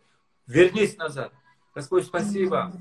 [0.47, 1.30] Вернись назад.
[1.74, 2.72] Господь, спасибо.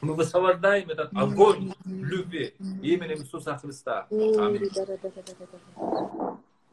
[0.00, 4.06] Мы высвобождаем этот огонь любви именем Иисуса Христа.
[4.10, 4.68] Аминь.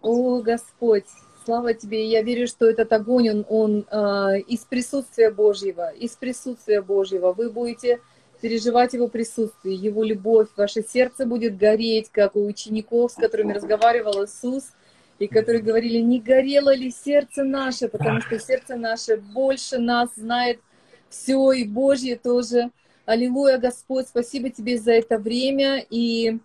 [0.01, 1.05] О, Господь,
[1.45, 2.07] слава Тебе.
[2.07, 7.33] Я верю, что этот огонь, он, он э, из присутствия Божьего, из присутствия Божьего.
[7.33, 8.01] Вы будете
[8.39, 10.47] переживать Его присутствие, Его любовь.
[10.55, 14.71] Ваше сердце будет гореть, как у учеников, с которыми разговаривал Иисус,
[15.19, 20.59] и которые говорили, не горело ли сердце наше, потому что сердце наше больше нас знает
[21.09, 22.71] все, и Божье тоже.
[23.05, 25.85] Аллилуйя, Господь, спасибо Тебе за это время.
[25.89, 26.39] И,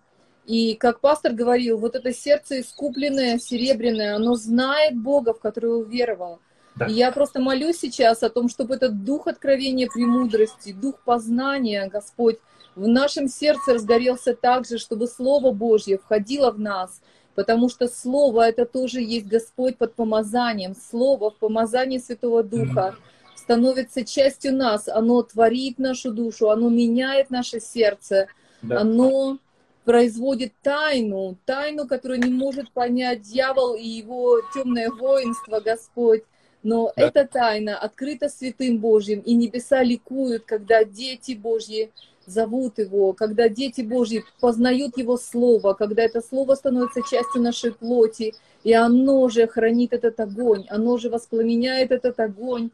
[0.45, 6.39] и как пастор говорил, вот это сердце искупленное, серебряное, оно знает Бога, в которого уверовало.
[6.75, 6.85] Да.
[6.87, 12.37] И я просто молюсь сейчас о том, чтобы этот дух откровения премудрости, дух познания, Господь,
[12.75, 17.01] в нашем сердце разгорелся так же, чтобы Слово Божье входило в нас,
[17.35, 22.95] потому что Слово это тоже есть Господь под помазанием, Слово в помазании Святого Духа.
[22.95, 23.11] Mm-hmm
[23.41, 28.27] становится частью нас, оно творит нашу душу, оно меняет наше сердце,
[28.61, 28.81] да.
[28.81, 29.39] оно
[29.83, 36.23] производит тайну, тайну, которую не может понять дьявол и его темное воинство, Господь.
[36.63, 37.07] Но да.
[37.07, 41.91] эта тайна открыта святым Божьим, и небеса ликуют, когда дети Божьи
[42.25, 48.33] зовут Его, когда дети Божьи познают Его Слово, когда это Слово становится частью нашей плоти,
[48.63, 52.69] и оно же хранит этот огонь, оно же воспламеняет этот огонь,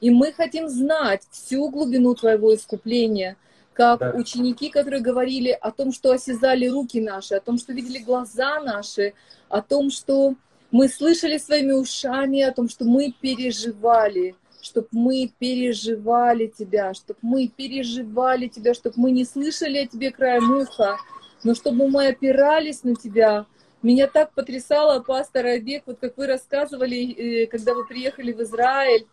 [0.00, 3.36] и мы хотим знать всю глубину Твоего искупления,
[3.72, 4.10] как да.
[4.10, 9.14] ученики, которые говорили о том, что осязали руки наши, о том, что видели глаза наши,
[9.48, 10.34] о том, что
[10.70, 17.48] мы слышали своими ушами, о том, что мы переживали, чтобы мы переживали Тебя, чтобы мы
[17.48, 20.96] переживали Тебя, чтобы мы не слышали о Тебе краем уха,
[21.42, 23.46] но чтобы мы опирались на Тебя.
[23.82, 29.06] Меня так потрясало, пастор Обек, вот как вы рассказывали, э, когда вы приехали в Израиль,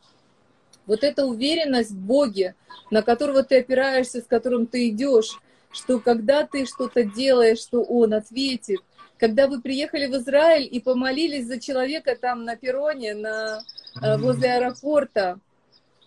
[0.85, 2.55] вот эта уверенность в Боге,
[2.91, 5.39] на которого ты опираешься, с которым ты идешь,
[5.71, 8.79] что когда ты что-то делаешь, что Он ответит.
[9.19, 13.61] Когда вы приехали в Израиль и помолились за человека там на перроне, на,
[14.01, 15.39] э, возле аэропорта,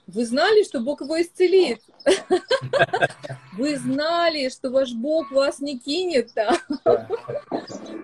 [0.07, 1.81] вы знали, что Бог его исцелит.
[3.57, 6.57] Вы знали, что ваш Бог вас не кинет там,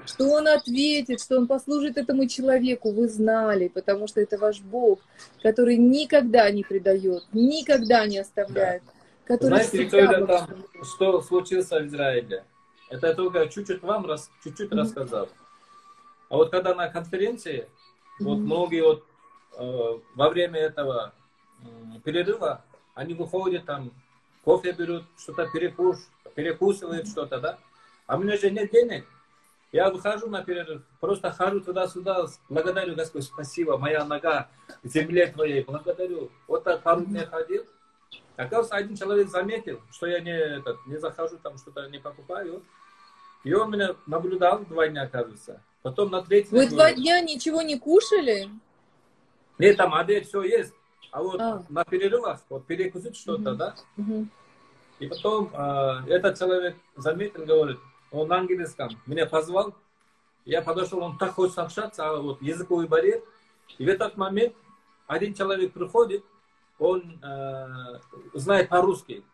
[0.06, 2.92] что Он ответит, что Он послужит этому человеку.
[2.92, 5.00] Вы знали, потому что это ваш Бог,
[5.42, 8.82] который никогда не предает, никогда не оставляет.
[9.24, 12.44] Который Знаете, кто это там, что случилось в Израиле?
[12.88, 14.80] Это я только чуть-чуть вам рас, чуть-чуть mm-hmm.
[14.80, 15.28] рассказал.
[16.28, 17.68] А вот когда на конференции,
[18.20, 18.24] mm-hmm.
[18.24, 19.04] вот многие вот
[19.58, 21.12] э, во время этого
[22.04, 22.64] перерыва,
[22.94, 23.92] они выходят там,
[24.44, 27.58] кофе берут, что-то перекус, перекусывают что-то, да?
[28.06, 29.06] А у меня же нет денег.
[29.72, 34.48] Я выхожу на перерыв, просто хожу туда-сюда, благодарю Господь, спасибо, моя нога
[34.84, 36.30] земле твоей, благодарю.
[36.46, 37.64] Вот так пару дней ходил.
[38.36, 42.62] Оказывается, один человек заметил, что я не, этот, не захожу, там что-то не покупаю.
[43.44, 45.62] И он меня наблюдал два дня, оказывается.
[45.82, 48.50] Потом на третий Вы два дня ничего не кушали?
[49.58, 50.74] Нет, там обед все есть.
[51.12, 51.64] А вот а.
[51.68, 53.56] на перерывах вот перекусить что-то, угу.
[53.56, 53.74] да?
[53.96, 54.26] Угу.
[54.98, 57.78] И потом э, этот человек заметил, говорит,
[58.10, 59.74] он на английском меня позвал,
[60.44, 63.22] я подошел, он так хочет общаться, а вот языковый барьер.
[63.78, 64.54] И в этот момент
[65.06, 66.24] один человек приходит,
[66.78, 67.98] он э,
[68.34, 69.24] знает по-русски.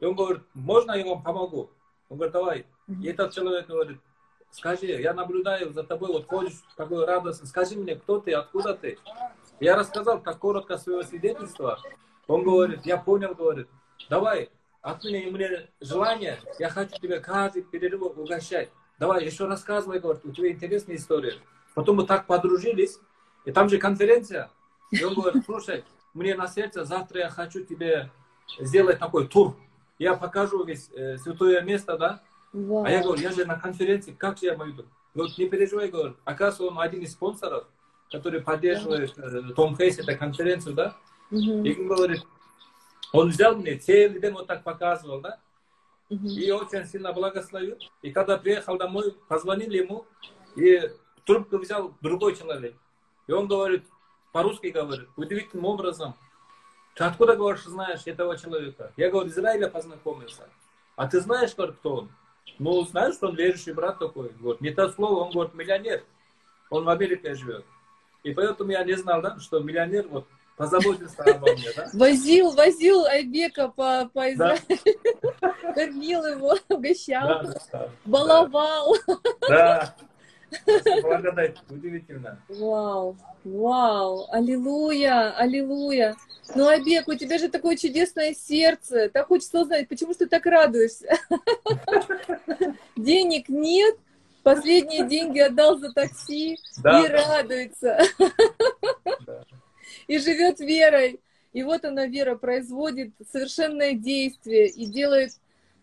[0.00, 1.70] И он говорит, можно я вам помогу?
[2.08, 2.66] Он говорит, давай.
[2.88, 3.98] И этот человек говорит,
[4.50, 8.98] скажи, я наблюдаю за тобой, вот ходишь такой радостный, скажи мне, кто ты, откуда ты?
[9.60, 11.78] Я рассказал так коротко своего свидетельства.
[12.26, 13.68] Он говорит, я понял, говорит,
[14.08, 18.70] давай, отмени мне желание, я хочу тебя каждый перерыв угощать.
[18.98, 21.34] Давай, еще рассказывай, говорит, у тебя интересная история.
[21.74, 22.98] Потом мы так подружились,
[23.44, 24.50] и там же конференция.
[24.90, 25.84] И он говорит, слушай,
[26.14, 28.10] мне на сердце, завтра я хочу тебе
[28.58, 29.56] сделать такой тур.
[29.98, 32.22] Я покажу весь э, святое место, да?
[32.52, 32.84] Вау.
[32.84, 34.84] А я говорю, я же на конференции, как же я могу?
[35.14, 36.16] Говорит, не переживай, говорит.
[36.24, 37.66] Оказывается, он один из спонсоров,
[38.10, 40.96] который поддерживает э, Том Хейс, эту конференцию, да?
[41.30, 41.64] Угу.
[41.64, 42.22] И он говорит,
[43.12, 45.38] он взял мне целый день вот так показывал, да?
[46.10, 46.26] Угу.
[46.26, 47.76] И очень сильно благословил.
[48.02, 50.06] И когда приехал домой, позвонили ему,
[50.56, 50.80] и
[51.24, 52.76] трубку взял другой человек.
[53.26, 53.84] И он говорит,
[54.34, 56.16] по-русски говорит, удивительным образом,
[56.96, 58.92] ты откуда, говоришь, знаешь этого человека?
[58.96, 60.48] Я говорю, Израиля познакомился.
[60.96, 62.12] А ты знаешь, кто он?
[62.58, 64.32] Ну, знаешь, что он верующий брат такой.
[64.40, 64.60] Вот.
[64.60, 66.02] Не то слово, он говорит, миллионер.
[66.68, 67.64] Он в Америке живет.
[68.24, 70.26] И поэтому я не знал, да, что миллионер вот
[70.56, 71.88] позаботился обо мне, да?
[71.92, 74.62] Возил, возил Айбека по, по Израилю.
[75.40, 75.54] Да.
[75.74, 78.96] Кормил его, угощал, да, да, баловал.
[79.48, 79.94] Да.
[81.02, 82.40] Благодать, удивительно.
[82.48, 86.14] Вау, вау, аллилуйя, аллилуйя.
[86.54, 89.08] Ну, Абек, у тебя же такое чудесное сердце.
[89.08, 91.08] Так хочется узнать, почему ты так радуешься?
[92.96, 93.96] Денег нет,
[94.42, 98.00] последние деньги отдал за такси и радуется.
[100.06, 101.20] И живет верой.
[101.52, 105.30] И вот она, вера, производит совершенное действие и делает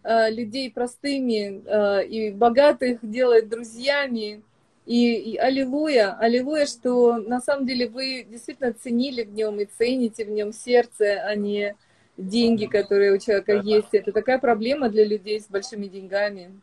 [0.03, 4.43] э, людей простыми э, и богатых делает друзьями.
[4.91, 10.25] И, и аллилуйя, аллилуйя, что на самом деле вы действительно ценили в нем и цените
[10.25, 11.77] в нем сердце, а не
[12.17, 13.87] деньги, которые у человека есть.
[13.93, 16.59] Это такая проблема для людей с большими деньгами.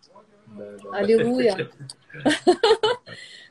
[0.92, 1.70] Аллилуйя.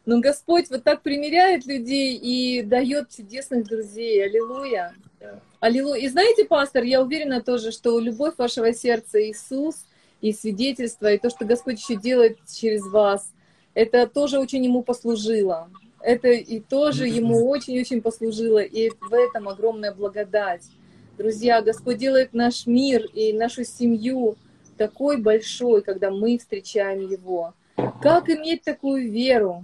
[0.05, 4.23] Но Господь вот так примиряет людей и дает чудесных друзей.
[4.23, 4.93] Аллилуйя.
[5.59, 6.01] Аллилуйя.
[6.01, 9.87] И знаете, пастор, я уверена тоже, что любовь вашего сердца Иисус
[10.21, 13.31] и свидетельство, и то, что Господь еще делает через вас,
[13.77, 15.69] это тоже очень ему послужило.
[16.01, 20.63] Это и тоже ему очень-очень послужило, и в этом огромная благодать.
[21.15, 24.35] Друзья, Господь делает наш мир и нашу семью
[24.77, 27.53] такой большой, когда мы встречаем Его.
[28.01, 29.63] Как иметь такую веру?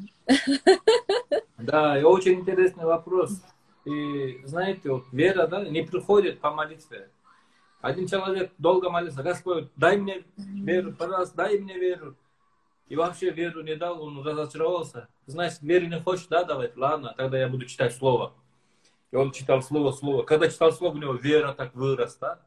[1.58, 3.42] Да, и очень интересный вопрос.
[3.86, 7.10] И знаете, вот вера да, не приходит по молитве.
[7.82, 12.16] Один человек долго молится, Господь, дай мне веру, пожалуйста, дай мне веру.
[12.94, 15.08] И вообще веру не дал, он разочаровался.
[15.26, 16.78] Значит, веры не хочешь, да, давать?
[16.78, 18.36] Ладно, тогда я буду читать слово.
[19.10, 20.22] И он читал слово, слово.
[20.22, 22.40] Когда читал слово, у него вера так вырос, да?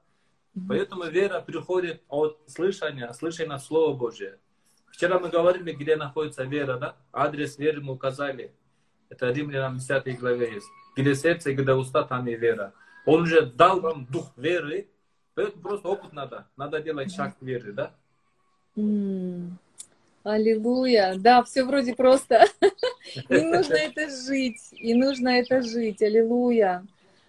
[0.69, 4.39] Поэтому вера приходит от слышания, слышания Слова Божия.
[4.93, 6.95] Вчера мы говорили, где находится вера, да?
[7.13, 8.55] Адрес веры мы указали.
[9.09, 10.69] Это Римлянам 10 главе есть.
[10.97, 12.73] Где сердце где уста, там и вера.
[13.05, 14.89] Он уже дал вам дух веры,
[15.35, 16.47] поэтому просто опыт надо.
[16.57, 17.91] Надо делать шаг веры, да?
[18.77, 19.57] Mm.
[20.27, 21.15] Аллилуйя.
[21.17, 22.47] Да, все вроде просто.
[23.29, 24.61] И нужно это жить.
[24.73, 26.03] И нужно это жить.
[26.03, 26.85] Аллилуйя.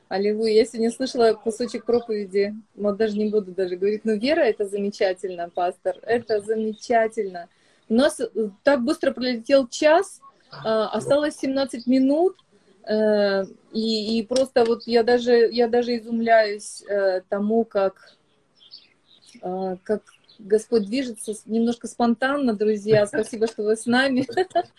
[0.09, 0.53] Аллилуйя.
[0.55, 2.55] Я сегодня слышала кусочек проповеди.
[2.73, 4.03] Вот даже не буду даже говорить.
[4.03, 5.97] Но вера это замечательно, пастор.
[6.01, 7.49] Это замечательно.
[7.87, 8.27] У нас э,
[8.63, 10.19] так быстро пролетел час.
[10.49, 12.35] А, осталось 17 минут.
[12.83, 13.43] Э,
[13.73, 18.17] и, и просто вот я даже, я даже изумляюсь э, тому, как,
[19.83, 20.01] как,
[20.39, 23.05] Господь движется немножко спонтанно, друзья.
[23.07, 24.25] Спасибо, что вы с нами.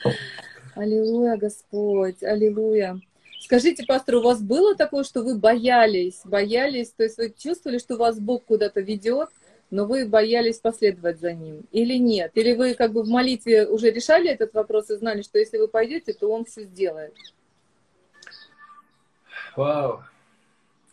[0.75, 3.01] Аллилуйя, Господь, аллилуйя.
[3.41, 7.97] Скажите, пастор, у вас было такое, что вы боялись, боялись, то есть вы чувствовали, что
[7.97, 9.29] вас Бог куда-то ведет,
[9.71, 11.63] но вы боялись последовать за Ним?
[11.73, 12.33] Или нет?
[12.35, 15.69] Или вы как бы в молитве уже решали этот вопрос и знали, что если вы
[15.69, 17.15] пойдете, то Он все сделает?
[19.57, 20.03] Вау,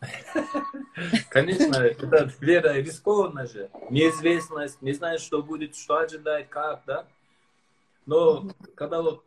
[1.29, 3.69] Конечно, это вера рискованная же.
[3.89, 7.05] Неизвестность, не знаешь, что будет, что ожидает, как, да?
[8.05, 9.23] Но когда вот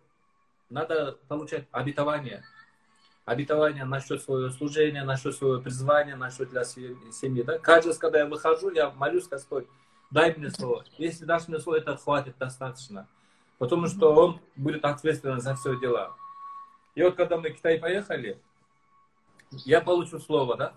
[0.71, 2.45] надо получать обетование,
[3.25, 7.59] обетование насчет своего служения, насчет своего призвания, насчет для семьи, да?
[7.59, 9.67] Каждый раз, когда я выхожу, я молюсь, Господь,
[10.11, 10.85] дай мне слово.
[10.97, 13.09] Если дашь мне слово, это хватит достаточно.
[13.59, 16.15] Потому что Он будет ответственен за все дела.
[16.95, 18.41] И вот когда мы в Китай поехали,
[19.51, 20.73] я получил слово, да?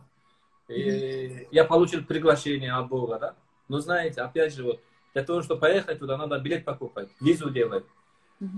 [0.68, 3.36] И я получил приглашение от Бога, да?
[3.68, 4.82] Но знаете, опять же, вот,
[5.14, 7.86] для того, чтобы поехать туда, надо билет покупать, визу делать.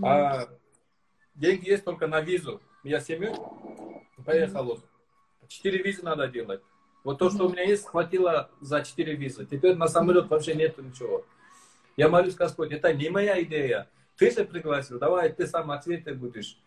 [0.03, 0.47] А
[1.35, 2.61] деньги есть только на визу.
[2.83, 3.33] Я семью
[4.25, 4.79] поехал.
[5.47, 6.61] Четыре визы надо делать.
[7.03, 9.45] Вот то, что у меня есть, хватило за четыре визы.
[9.45, 11.25] Теперь на самолет вообще нету ничего.
[11.97, 13.89] Я молюсь, Господь, это не моя идея.
[14.17, 16.57] Ты же пригласил, давай ты сам ответить будешь.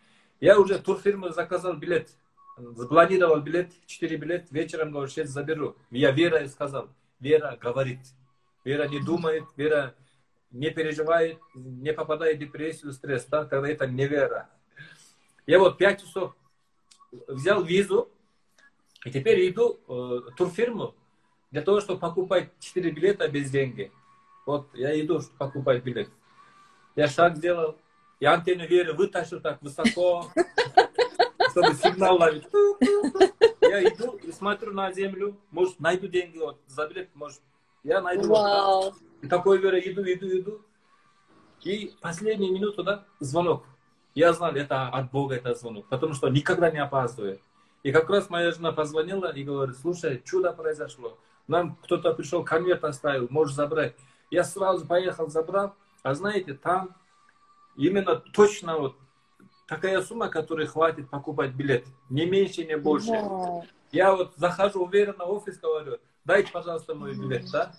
[0.40, 2.10] Я уже турфирму заказал билет,
[2.56, 5.76] запланировал билет, четыре билет, вечером, говорю, сейчас заберу.
[5.90, 6.88] Я Вера сказал,
[7.20, 8.00] Вера говорит.
[8.64, 9.94] Вера не думает, Вера
[10.50, 14.48] не переживает, не попадает в депрессию, стресс, да, тогда это не вера.
[15.46, 16.34] Я вот пять часов
[17.28, 18.10] взял визу,
[19.04, 20.94] и теперь иду э, турфирму
[21.50, 23.92] для того, чтобы покупать четыре билета без денег.
[24.46, 26.08] Вот я иду, чтобы покупать билет.
[26.96, 27.76] Я шаг сделал,
[28.18, 30.30] я антенну веры вытащил так высоко,
[31.56, 32.44] чтобы сигнал ловить.
[33.62, 37.40] Я иду и смотрю на землю, может, найду деньги вот, за билет, может,
[37.82, 38.28] я найду.
[38.28, 38.94] Вау.
[39.22, 40.60] И такой веры иду, иду, иду.
[41.62, 43.64] И последнюю минуту, да, звонок.
[44.14, 47.40] Я знал, это от Бога это звонок, потому что никогда не опаздывает.
[47.82, 51.18] И как раз моя жена позвонила и говорит, слушай, чудо произошло.
[51.48, 53.94] Нам кто-то пришел, конверт оставил, можешь забрать.
[54.30, 55.74] Я сразу поехал, забрал.
[56.02, 56.90] А знаете, там
[57.76, 58.96] именно точно вот
[59.66, 61.84] такая сумма, которая хватит покупать билет.
[62.08, 63.12] Не меньше, не больше.
[63.12, 63.62] Да.
[63.92, 67.72] Я вот захожу уверенно в офис, говорю, дайте, пожалуйста, мой билет, да?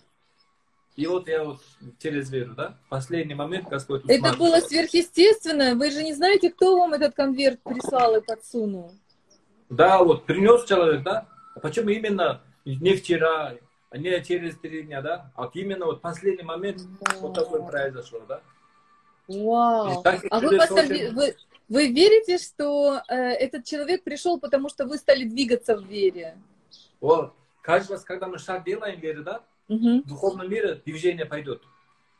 [0.96, 1.60] И вот я вот
[2.00, 5.76] через веру, да, последний момент Господь Это было сверхъестественно.
[5.76, 8.92] Вы же не знаете, кто вам этот конверт прислал и подсунул.
[9.70, 11.28] Да, вот принес человек, да.
[11.56, 13.54] А почему именно не вчера,
[13.92, 15.32] а не через три дня, да?
[15.36, 17.22] А именно вот последний момент Вау.
[17.22, 18.42] вот такое произошло, да?
[19.28, 20.02] Вау.
[20.04, 21.14] А вы, пастор, очень...
[21.14, 21.36] вы,
[21.70, 26.38] вы верите, что э, этот человек пришел, потому что вы стали двигаться в вере?
[27.02, 27.34] Вот.
[27.62, 30.02] Каждый раз, когда мы шаг делаем в вере, да, угу.
[30.02, 31.62] в духовном мире движение пойдет.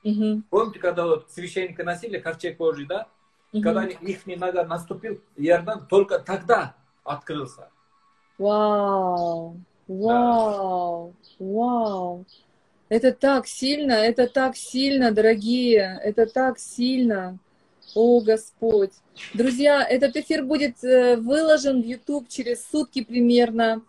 [0.04, 0.44] Угу.
[0.50, 3.08] Помните, когда вот священника носили ковчег Божий, да?
[3.54, 3.62] Угу.
[3.62, 7.70] Когда их нога наступил, Иордан только тогда открылся.
[8.38, 11.46] Вау, вау, да.
[11.46, 12.26] вау.
[12.90, 17.38] Это так сильно, это так сильно, дорогие, это так сильно.
[18.00, 18.92] О, Господь.
[19.34, 23.82] Друзья, этот эфир будет э, выложен в YouTube через сутки примерно.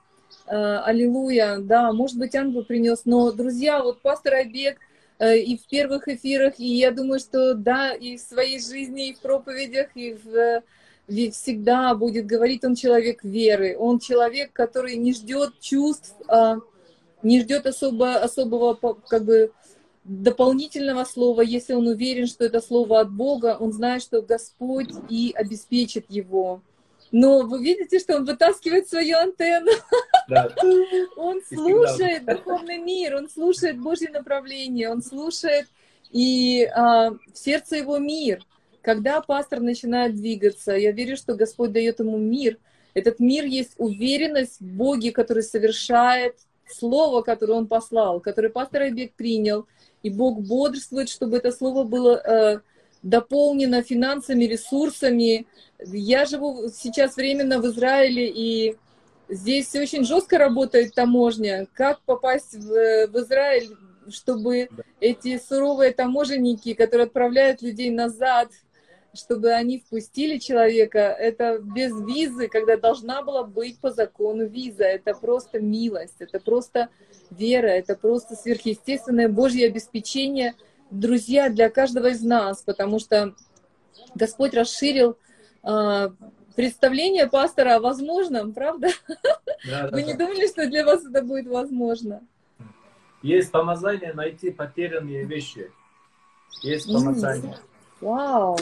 [0.47, 1.59] Э, аллилуйя.
[1.59, 3.03] Да, может быть, ангел принес.
[3.05, 4.79] Но, друзья, вот пастор Айбек
[5.19, 9.13] э, и в первых эфирах, и я думаю, что да, и в своей жизни, и
[9.13, 10.63] в проповедях, и в
[11.31, 16.61] всегда будет говорить, он человек веры, он человек, который не ждет чувств, а
[17.23, 18.73] не ждет особо, особого
[19.07, 19.53] как бы
[20.09, 25.33] дополнительного слова, если он уверен, что это слово от Бога, он знает, что Господь и
[25.37, 26.63] обеспечит его.
[27.13, 29.71] Но вы видите, что он вытаскивает свою антенну.
[30.29, 30.53] Да.
[31.17, 35.67] Он слушает духовный мир, он слушает Божье направление, он слушает
[36.11, 38.45] и а, в сердце его мир.
[38.83, 42.59] Когда пастор начинает двигаться, я верю, что Господь дает ему мир.
[42.95, 46.37] Этот мир есть уверенность в Боге, который совершает
[46.71, 49.67] слово, которое он послал, которое пастор Айбек принял.
[50.03, 52.61] И Бог бодрствует, чтобы это слово было э,
[53.03, 55.47] дополнено финансами, ресурсами.
[55.79, 58.77] Я живу сейчас временно в Израиле, и
[59.29, 61.67] здесь очень жестко работает таможня.
[61.73, 63.71] Как попасть в, в Израиль,
[64.11, 64.69] чтобы
[65.01, 68.51] эти суровые таможенники, которые отправляют людей назад
[69.19, 74.85] чтобы они впустили человека, это без визы, когда должна была быть по закону виза.
[74.85, 76.89] Это просто милость, это просто
[77.31, 80.55] вера, это просто сверхъестественное Божье обеспечение,
[80.91, 83.35] друзья, для каждого из нас, потому что
[84.15, 85.19] Господь расширил
[85.65, 86.11] э,
[86.57, 88.89] представление пастора о возможном, правда?
[89.67, 90.25] Да, Вы да, не да.
[90.27, 92.23] думали, что для вас это будет возможно?
[93.23, 95.71] Есть помазание найти потерянные вещи.
[96.63, 97.59] Есть помазание.
[98.01, 98.57] Вау.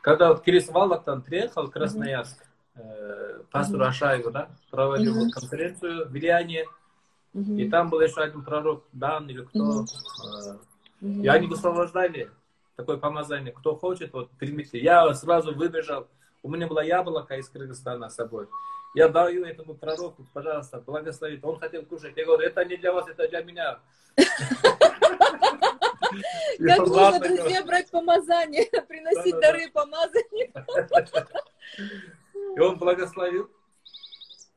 [0.00, 2.38] Когда вот Крис Валатан приехал в Красноярск,
[2.76, 5.30] э, пастор Ашаеву, да, проводил mm-hmm.
[5.30, 6.64] конференцию в Ильяне,
[7.34, 9.84] и там был еще один пророк, Дан или кто,
[11.02, 11.22] mm-hmm.
[11.22, 12.30] и они высвобождали
[12.76, 14.78] такое помазание, кто хочет, вот примите.
[14.78, 16.06] Я сразу выбежал,
[16.42, 18.46] у меня была яблоко из Кыргызстана с собой.
[18.94, 21.44] Я даю этому пророку, пожалуйста, благословить.
[21.44, 22.16] Он хотел кушать.
[22.16, 23.78] Я говорю, это не для вас, это для меня.
[26.58, 30.50] Как можно, друзья, брать помазание, приносить дары помазания.
[32.56, 33.50] И он благословил.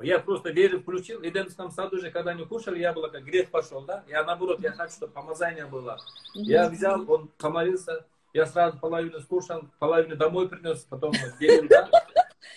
[0.01, 1.19] Я просто веру включил.
[1.19, 4.03] И в Эдемском саду же, когда не кушали яблоко, грех пошел, да?
[4.07, 5.99] Я наоборот, я хочу, чтобы помазание было.
[6.33, 11.89] Я взял, он помолился, я сразу половину скушал, половину домой принес, потом делил, да?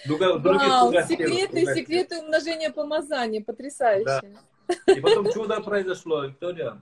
[0.06, 4.36] Друга, Вау, секреты, секреты умножения помазания, потрясающе.
[4.66, 4.92] Да.
[4.92, 6.80] И потом чудо произошло, Виктория.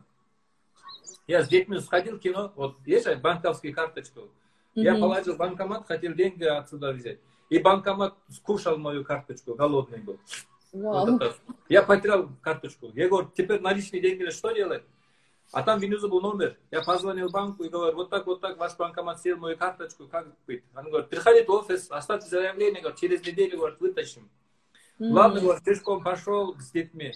[1.27, 4.29] Я с детьми сходил в кино, вот есть же банковскую карточку.
[4.75, 5.03] Я Мгм.
[5.03, 7.19] положил банкомат, хотел деньги отсюда взять.
[7.51, 10.19] И банкомат скушал мою карточку, голодный был.
[10.73, 11.37] Вот это.
[11.69, 12.91] Я потерял карточку.
[12.95, 14.83] Я говорю, теперь наличные деньги что делать?
[15.53, 16.57] А там внизу был номер.
[16.71, 20.27] Я позвонил банку и говорю, вот так, вот так, ваш банкомат съел мою карточку, как
[20.47, 20.65] быть?
[20.75, 24.31] Он говорит, приходите в офис, оставьте заявление, говорит, через неделю, говорит, вытащим.
[24.99, 25.13] М.
[25.13, 27.13] Ладно, говорит, пешком пошел с детьми.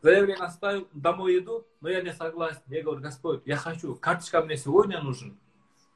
[0.00, 2.60] Заявление оставил, домой иду, но я не согласен.
[2.68, 5.38] Я говорю, Господь, я хочу, карточка мне сегодня нужен.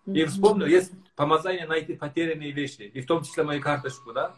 [0.07, 4.35] И вспомнил, есть помазание найти потерянные вещи, и в том числе мою карточку, да?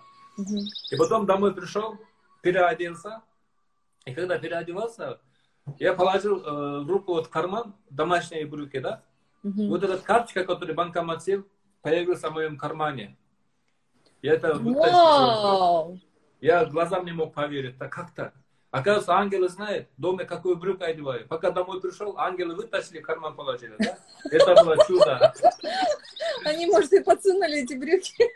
[0.91, 1.99] И потом домой пришел,
[2.43, 3.23] переоделся.
[4.05, 5.21] И когда переодевался,
[5.79, 9.03] я положил э, руку вот в карман, домашние брюки, да?
[9.43, 11.47] Вот эта карточка, которую банкомат сел,
[11.81, 13.17] появилась в моем кармане.
[14.21, 16.01] Я это вытащил.
[16.41, 17.79] Я глазам не мог поверить.
[17.79, 18.35] Так как так?
[18.75, 21.29] Оказывается, ангелы знают, дома какую брюк одеваю.
[21.29, 23.77] Пока домой пришел, ангелы вытащили, карман положили.
[23.79, 23.97] Да?
[24.33, 25.33] Это было чудо.
[26.45, 28.29] Они, может, и подсунули эти брюки.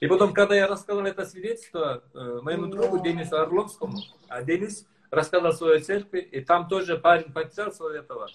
[0.00, 3.00] И потом, когда я рассказал это свидетельство э, моему другу.
[3.00, 8.28] Денису Орловскому, а Денис рассказал своей церкви, и там тоже парень потерял своего этого,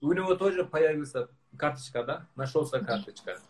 [0.00, 1.14] у него тоже появилась
[1.58, 3.40] карточка, да, нашелся карточка.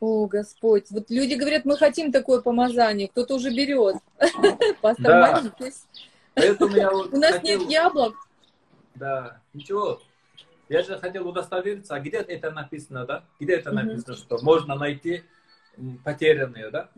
[0.00, 0.90] О, Господь.
[0.90, 3.08] Вот люди говорят, мы хотим такое помазание.
[3.08, 3.96] Кто-то уже берет.
[4.80, 5.40] Пастор, Да.
[5.42, 5.84] молитесь.
[6.34, 8.14] Поэтому я вот У нас хотел- нет яблок.
[8.94, 10.00] Да, ничего.
[10.68, 13.24] Я же хотел удостовериться, а где это написано, да?
[13.40, 15.24] Где это написано, что можно найти
[16.04, 16.88] потерянные, да?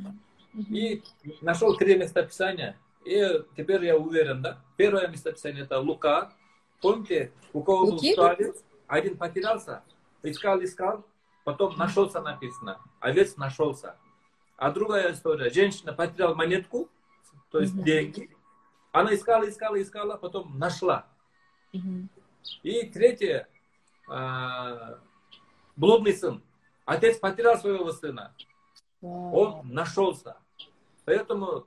[0.71, 1.03] И
[1.41, 2.77] нашел три местописания.
[3.05, 4.59] И теперь я уверен, да?
[4.77, 6.33] Первое местописание это Лука.
[6.81, 8.15] Помните, у кого был Луки?
[8.87, 9.83] один потерялся,
[10.23, 11.05] искал, искал,
[11.45, 12.81] потом нашелся написано.
[13.01, 13.97] Овец нашелся.
[14.57, 15.51] А другая история.
[15.51, 16.89] Женщина потеряла монетку,
[17.51, 17.85] то есть Мгм.
[17.85, 18.31] деньги.
[18.93, 21.07] Она искала, искала, искала, потом нашла.
[21.73, 22.09] Мгм.
[22.63, 23.49] И третье,
[24.09, 24.99] а,
[25.77, 26.43] блудный сын.
[26.85, 28.35] Отец потерял своего сына,
[29.01, 30.37] он нашелся.
[31.05, 31.65] Поэтому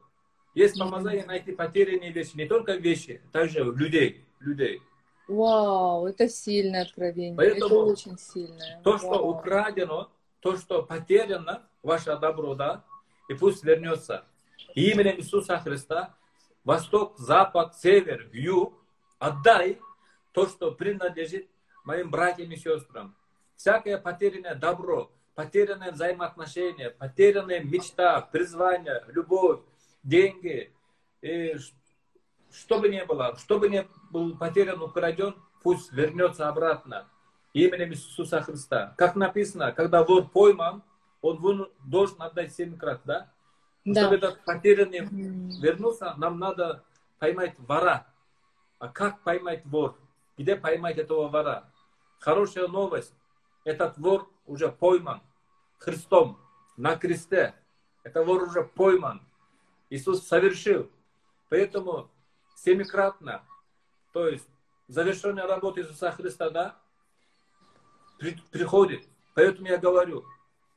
[0.53, 4.81] есть помазание найти потерянные вещи, не только вещи, также людей, людей.
[5.27, 7.35] Вау, это сильное откровение.
[7.35, 8.81] Поэтому это очень сильное.
[8.83, 9.31] То, что Вау.
[9.31, 12.83] украдено, то, что потеряно, ваше добро, да,
[13.27, 14.25] и пусть вернется.
[14.75, 16.15] И именем Иисуса Христа,
[16.63, 18.73] восток, запад, север, юг,
[19.19, 19.79] отдай
[20.31, 21.49] то, что принадлежит
[21.83, 23.15] моим братьям и сестрам.
[23.55, 29.61] Всякое потерянное добро, потерянное взаимоотношения, потерянная мечта, призвание, любовь,
[30.03, 30.71] деньги,
[31.21, 31.55] и
[32.55, 37.07] что бы ни было, что бы ни был потерян, украден, пусть вернется обратно
[37.53, 38.93] именем Иисуса Христа.
[38.97, 40.83] Как написано, когда вор пойман,
[41.21, 43.31] он должен отдать семь крат, да?
[43.83, 44.01] Но Да.
[44.01, 44.99] Чтобы этот потерянный
[45.61, 46.83] вернулся, нам надо
[47.19, 48.07] поймать вора.
[48.79, 49.97] А как поймать вор?
[50.37, 51.71] Где поймать этого вора?
[52.19, 53.13] Хорошая новость.
[53.63, 55.21] Этот вор уже пойман
[55.77, 56.37] Христом
[56.77, 57.55] на кресте.
[58.03, 59.21] Это вор уже пойман.
[59.89, 60.89] Иисус совершил.
[61.49, 62.09] Поэтому
[62.65, 63.43] семикратно,
[64.11, 64.49] то есть
[64.87, 66.75] завершенная работа Иисуса Христа, да,
[68.17, 69.07] при- приходит.
[69.35, 70.25] Поэтому я говорю,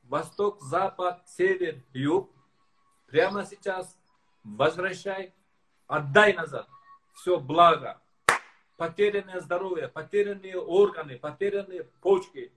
[0.02, 2.30] восток, запад, север, юг,
[3.06, 3.98] прямо сейчас
[4.44, 5.32] возвращай,
[5.86, 6.68] отдай назад
[7.14, 8.00] все благо.
[8.76, 12.52] Потерянное здоровье, потерянные органы, потерянные почки,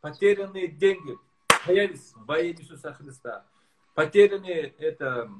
[0.00, 1.18] потерянные деньги
[1.66, 3.44] появились во имя Иисуса Христа.
[3.94, 5.30] Потерянные это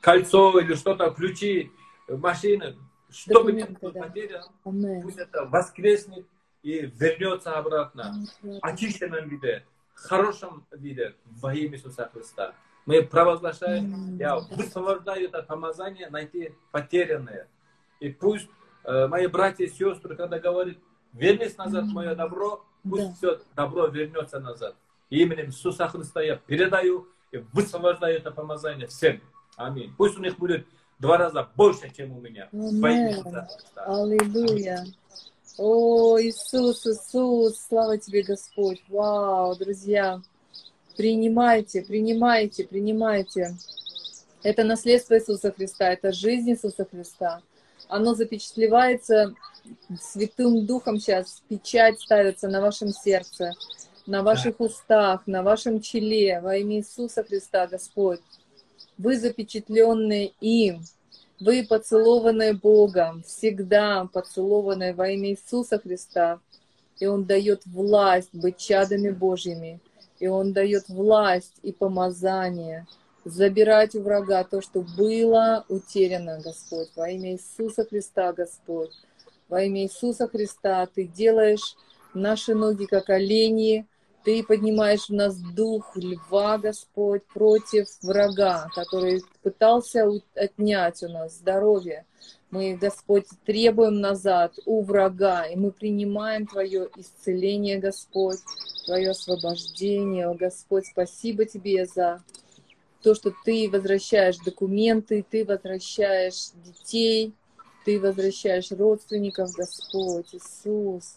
[0.00, 1.70] кольцо или что-то, ключи,
[2.08, 2.76] машины,
[3.10, 4.46] что бы ни было потеряно,
[5.02, 6.26] пусть это воскреснет
[6.62, 8.14] и вернется обратно
[8.62, 12.54] очищенном виде, хорошем виде во имя Иисуса Христа.
[12.86, 14.46] Мы провозглашаем, я да.
[14.50, 17.46] высвобождаю это помазание найти потерянное.
[18.00, 18.48] И пусть
[18.84, 20.76] э, мои братья и сестры, когда говорят,
[21.12, 23.12] вернись назад, мое добро, пусть Да.
[23.14, 24.74] все добро вернется назад.
[25.10, 27.21] Именем Иисуса Христа я передаю и
[27.52, 29.20] высвобождаю это помазание всем.
[29.56, 29.92] Аминь.
[29.96, 30.66] Пусть у них будет
[30.98, 32.48] два раза больше, чем у меня.
[33.76, 34.84] Аллилуйя.
[35.58, 38.82] О, Иисус, Иисус, слава тебе, Господь.
[38.88, 40.22] Вау, друзья,
[40.96, 43.54] принимайте, принимайте, принимайте.
[44.42, 47.42] Это наследство Иисуса Христа, это жизнь Иисуса Христа.
[47.88, 49.34] Оно запечатлевается
[50.00, 53.52] Святым Духом сейчас, печать ставится на вашем сердце,
[54.06, 58.20] на ваших устах, на вашем челе во имя Иисуса Христа, Господь.
[58.98, 60.82] Вы запечатленные им,
[61.40, 66.40] вы поцелованные Богом, всегда поцелованные во имя Иисуса Христа.
[66.98, 69.80] И Он дает власть быть чадами Божьими.
[70.20, 72.86] И Он дает власть и помазание
[73.24, 76.90] забирать у врага то, что было утеряно, Господь.
[76.96, 78.92] Во имя Иисуса Христа, Господь.
[79.48, 81.76] Во имя Иисуса Христа Ты делаешь
[82.14, 83.86] наши ноги как олени,
[84.24, 92.06] ты поднимаешь в нас дух льва, Господь, против врага, который пытался отнять у нас здоровье.
[92.50, 98.38] Мы, Господь, требуем назад у врага, и мы принимаем Твое исцеление, Господь,
[98.84, 100.28] Твое освобождение.
[100.28, 102.22] О, Господь, спасибо Тебе за
[103.02, 107.32] то, что Ты возвращаешь документы, Ты возвращаешь детей,
[107.84, 111.16] Ты возвращаешь родственников, Господь, Иисус.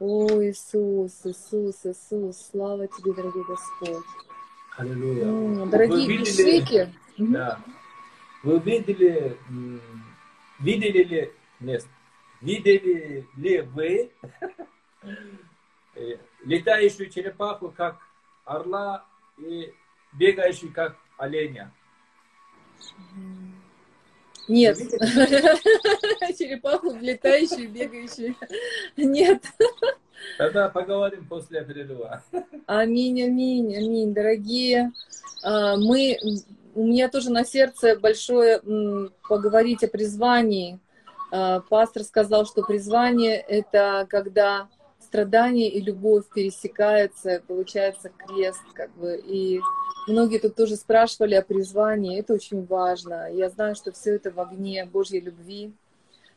[0.00, 4.04] О, Иисус, Иисус, Иисус, слава Тебе, дорогой Господь.
[4.76, 5.66] Аллилуйя.
[5.66, 7.60] Дорогие видели, Да.
[8.42, 9.38] Вы видели,
[10.58, 11.86] видели ли, нет,
[12.40, 14.10] видели ли вы
[15.94, 17.96] э, летающую черепаху как
[18.44, 19.06] орла
[19.38, 19.72] и
[20.12, 21.72] бегающую как оленя?
[24.48, 24.78] Нет.
[26.38, 28.34] Черепаху летающую, бегающую.
[28.96, 29.42] Нет.
[30.38, 32.22] Тогда поговорим после перерыва.
[32.66, 34.14] Аминь, аминь, аминь.
[34.14, 34.92] Дорогие,
[35.42, 36.18] а, мы,
[36.74, 38.60] у меня тоже на сердце большое
[39.28, 40.78] поговорить о призвании.
[41.30, 44.68] А, пастор сказал, что призвание— это когда
[45.14, 49.60] страдание и любовь пересекаются, получается крест, как бы, и
[50.06, 53.32] Многие тут тоже спрашивали о призвании, это очень важно.
[53.32, 55.72] Я знаю, что все это в огне Божьей любви.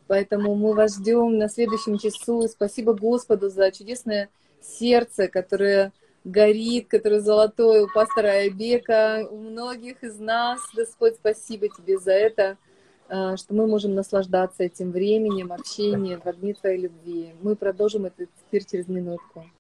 [0.08, 2.48] Поэтому мы вас ждем на следующем часу.
[2.48, 4.30] Спасибо Господу за чудесное
[4.62, 5.92] сердце, которое
[6.24, 10.62] горит, которое золотое у пастора Айбека, у многих из нас.
[10.74, 12.58] Господь, спасибо тебе за это,
[13.10, 17.34] что мы можем наслаждаться этим временем, общением в огне Твоей любви.
[17.42, 19.46] Мы продолжим это теперь через минутку.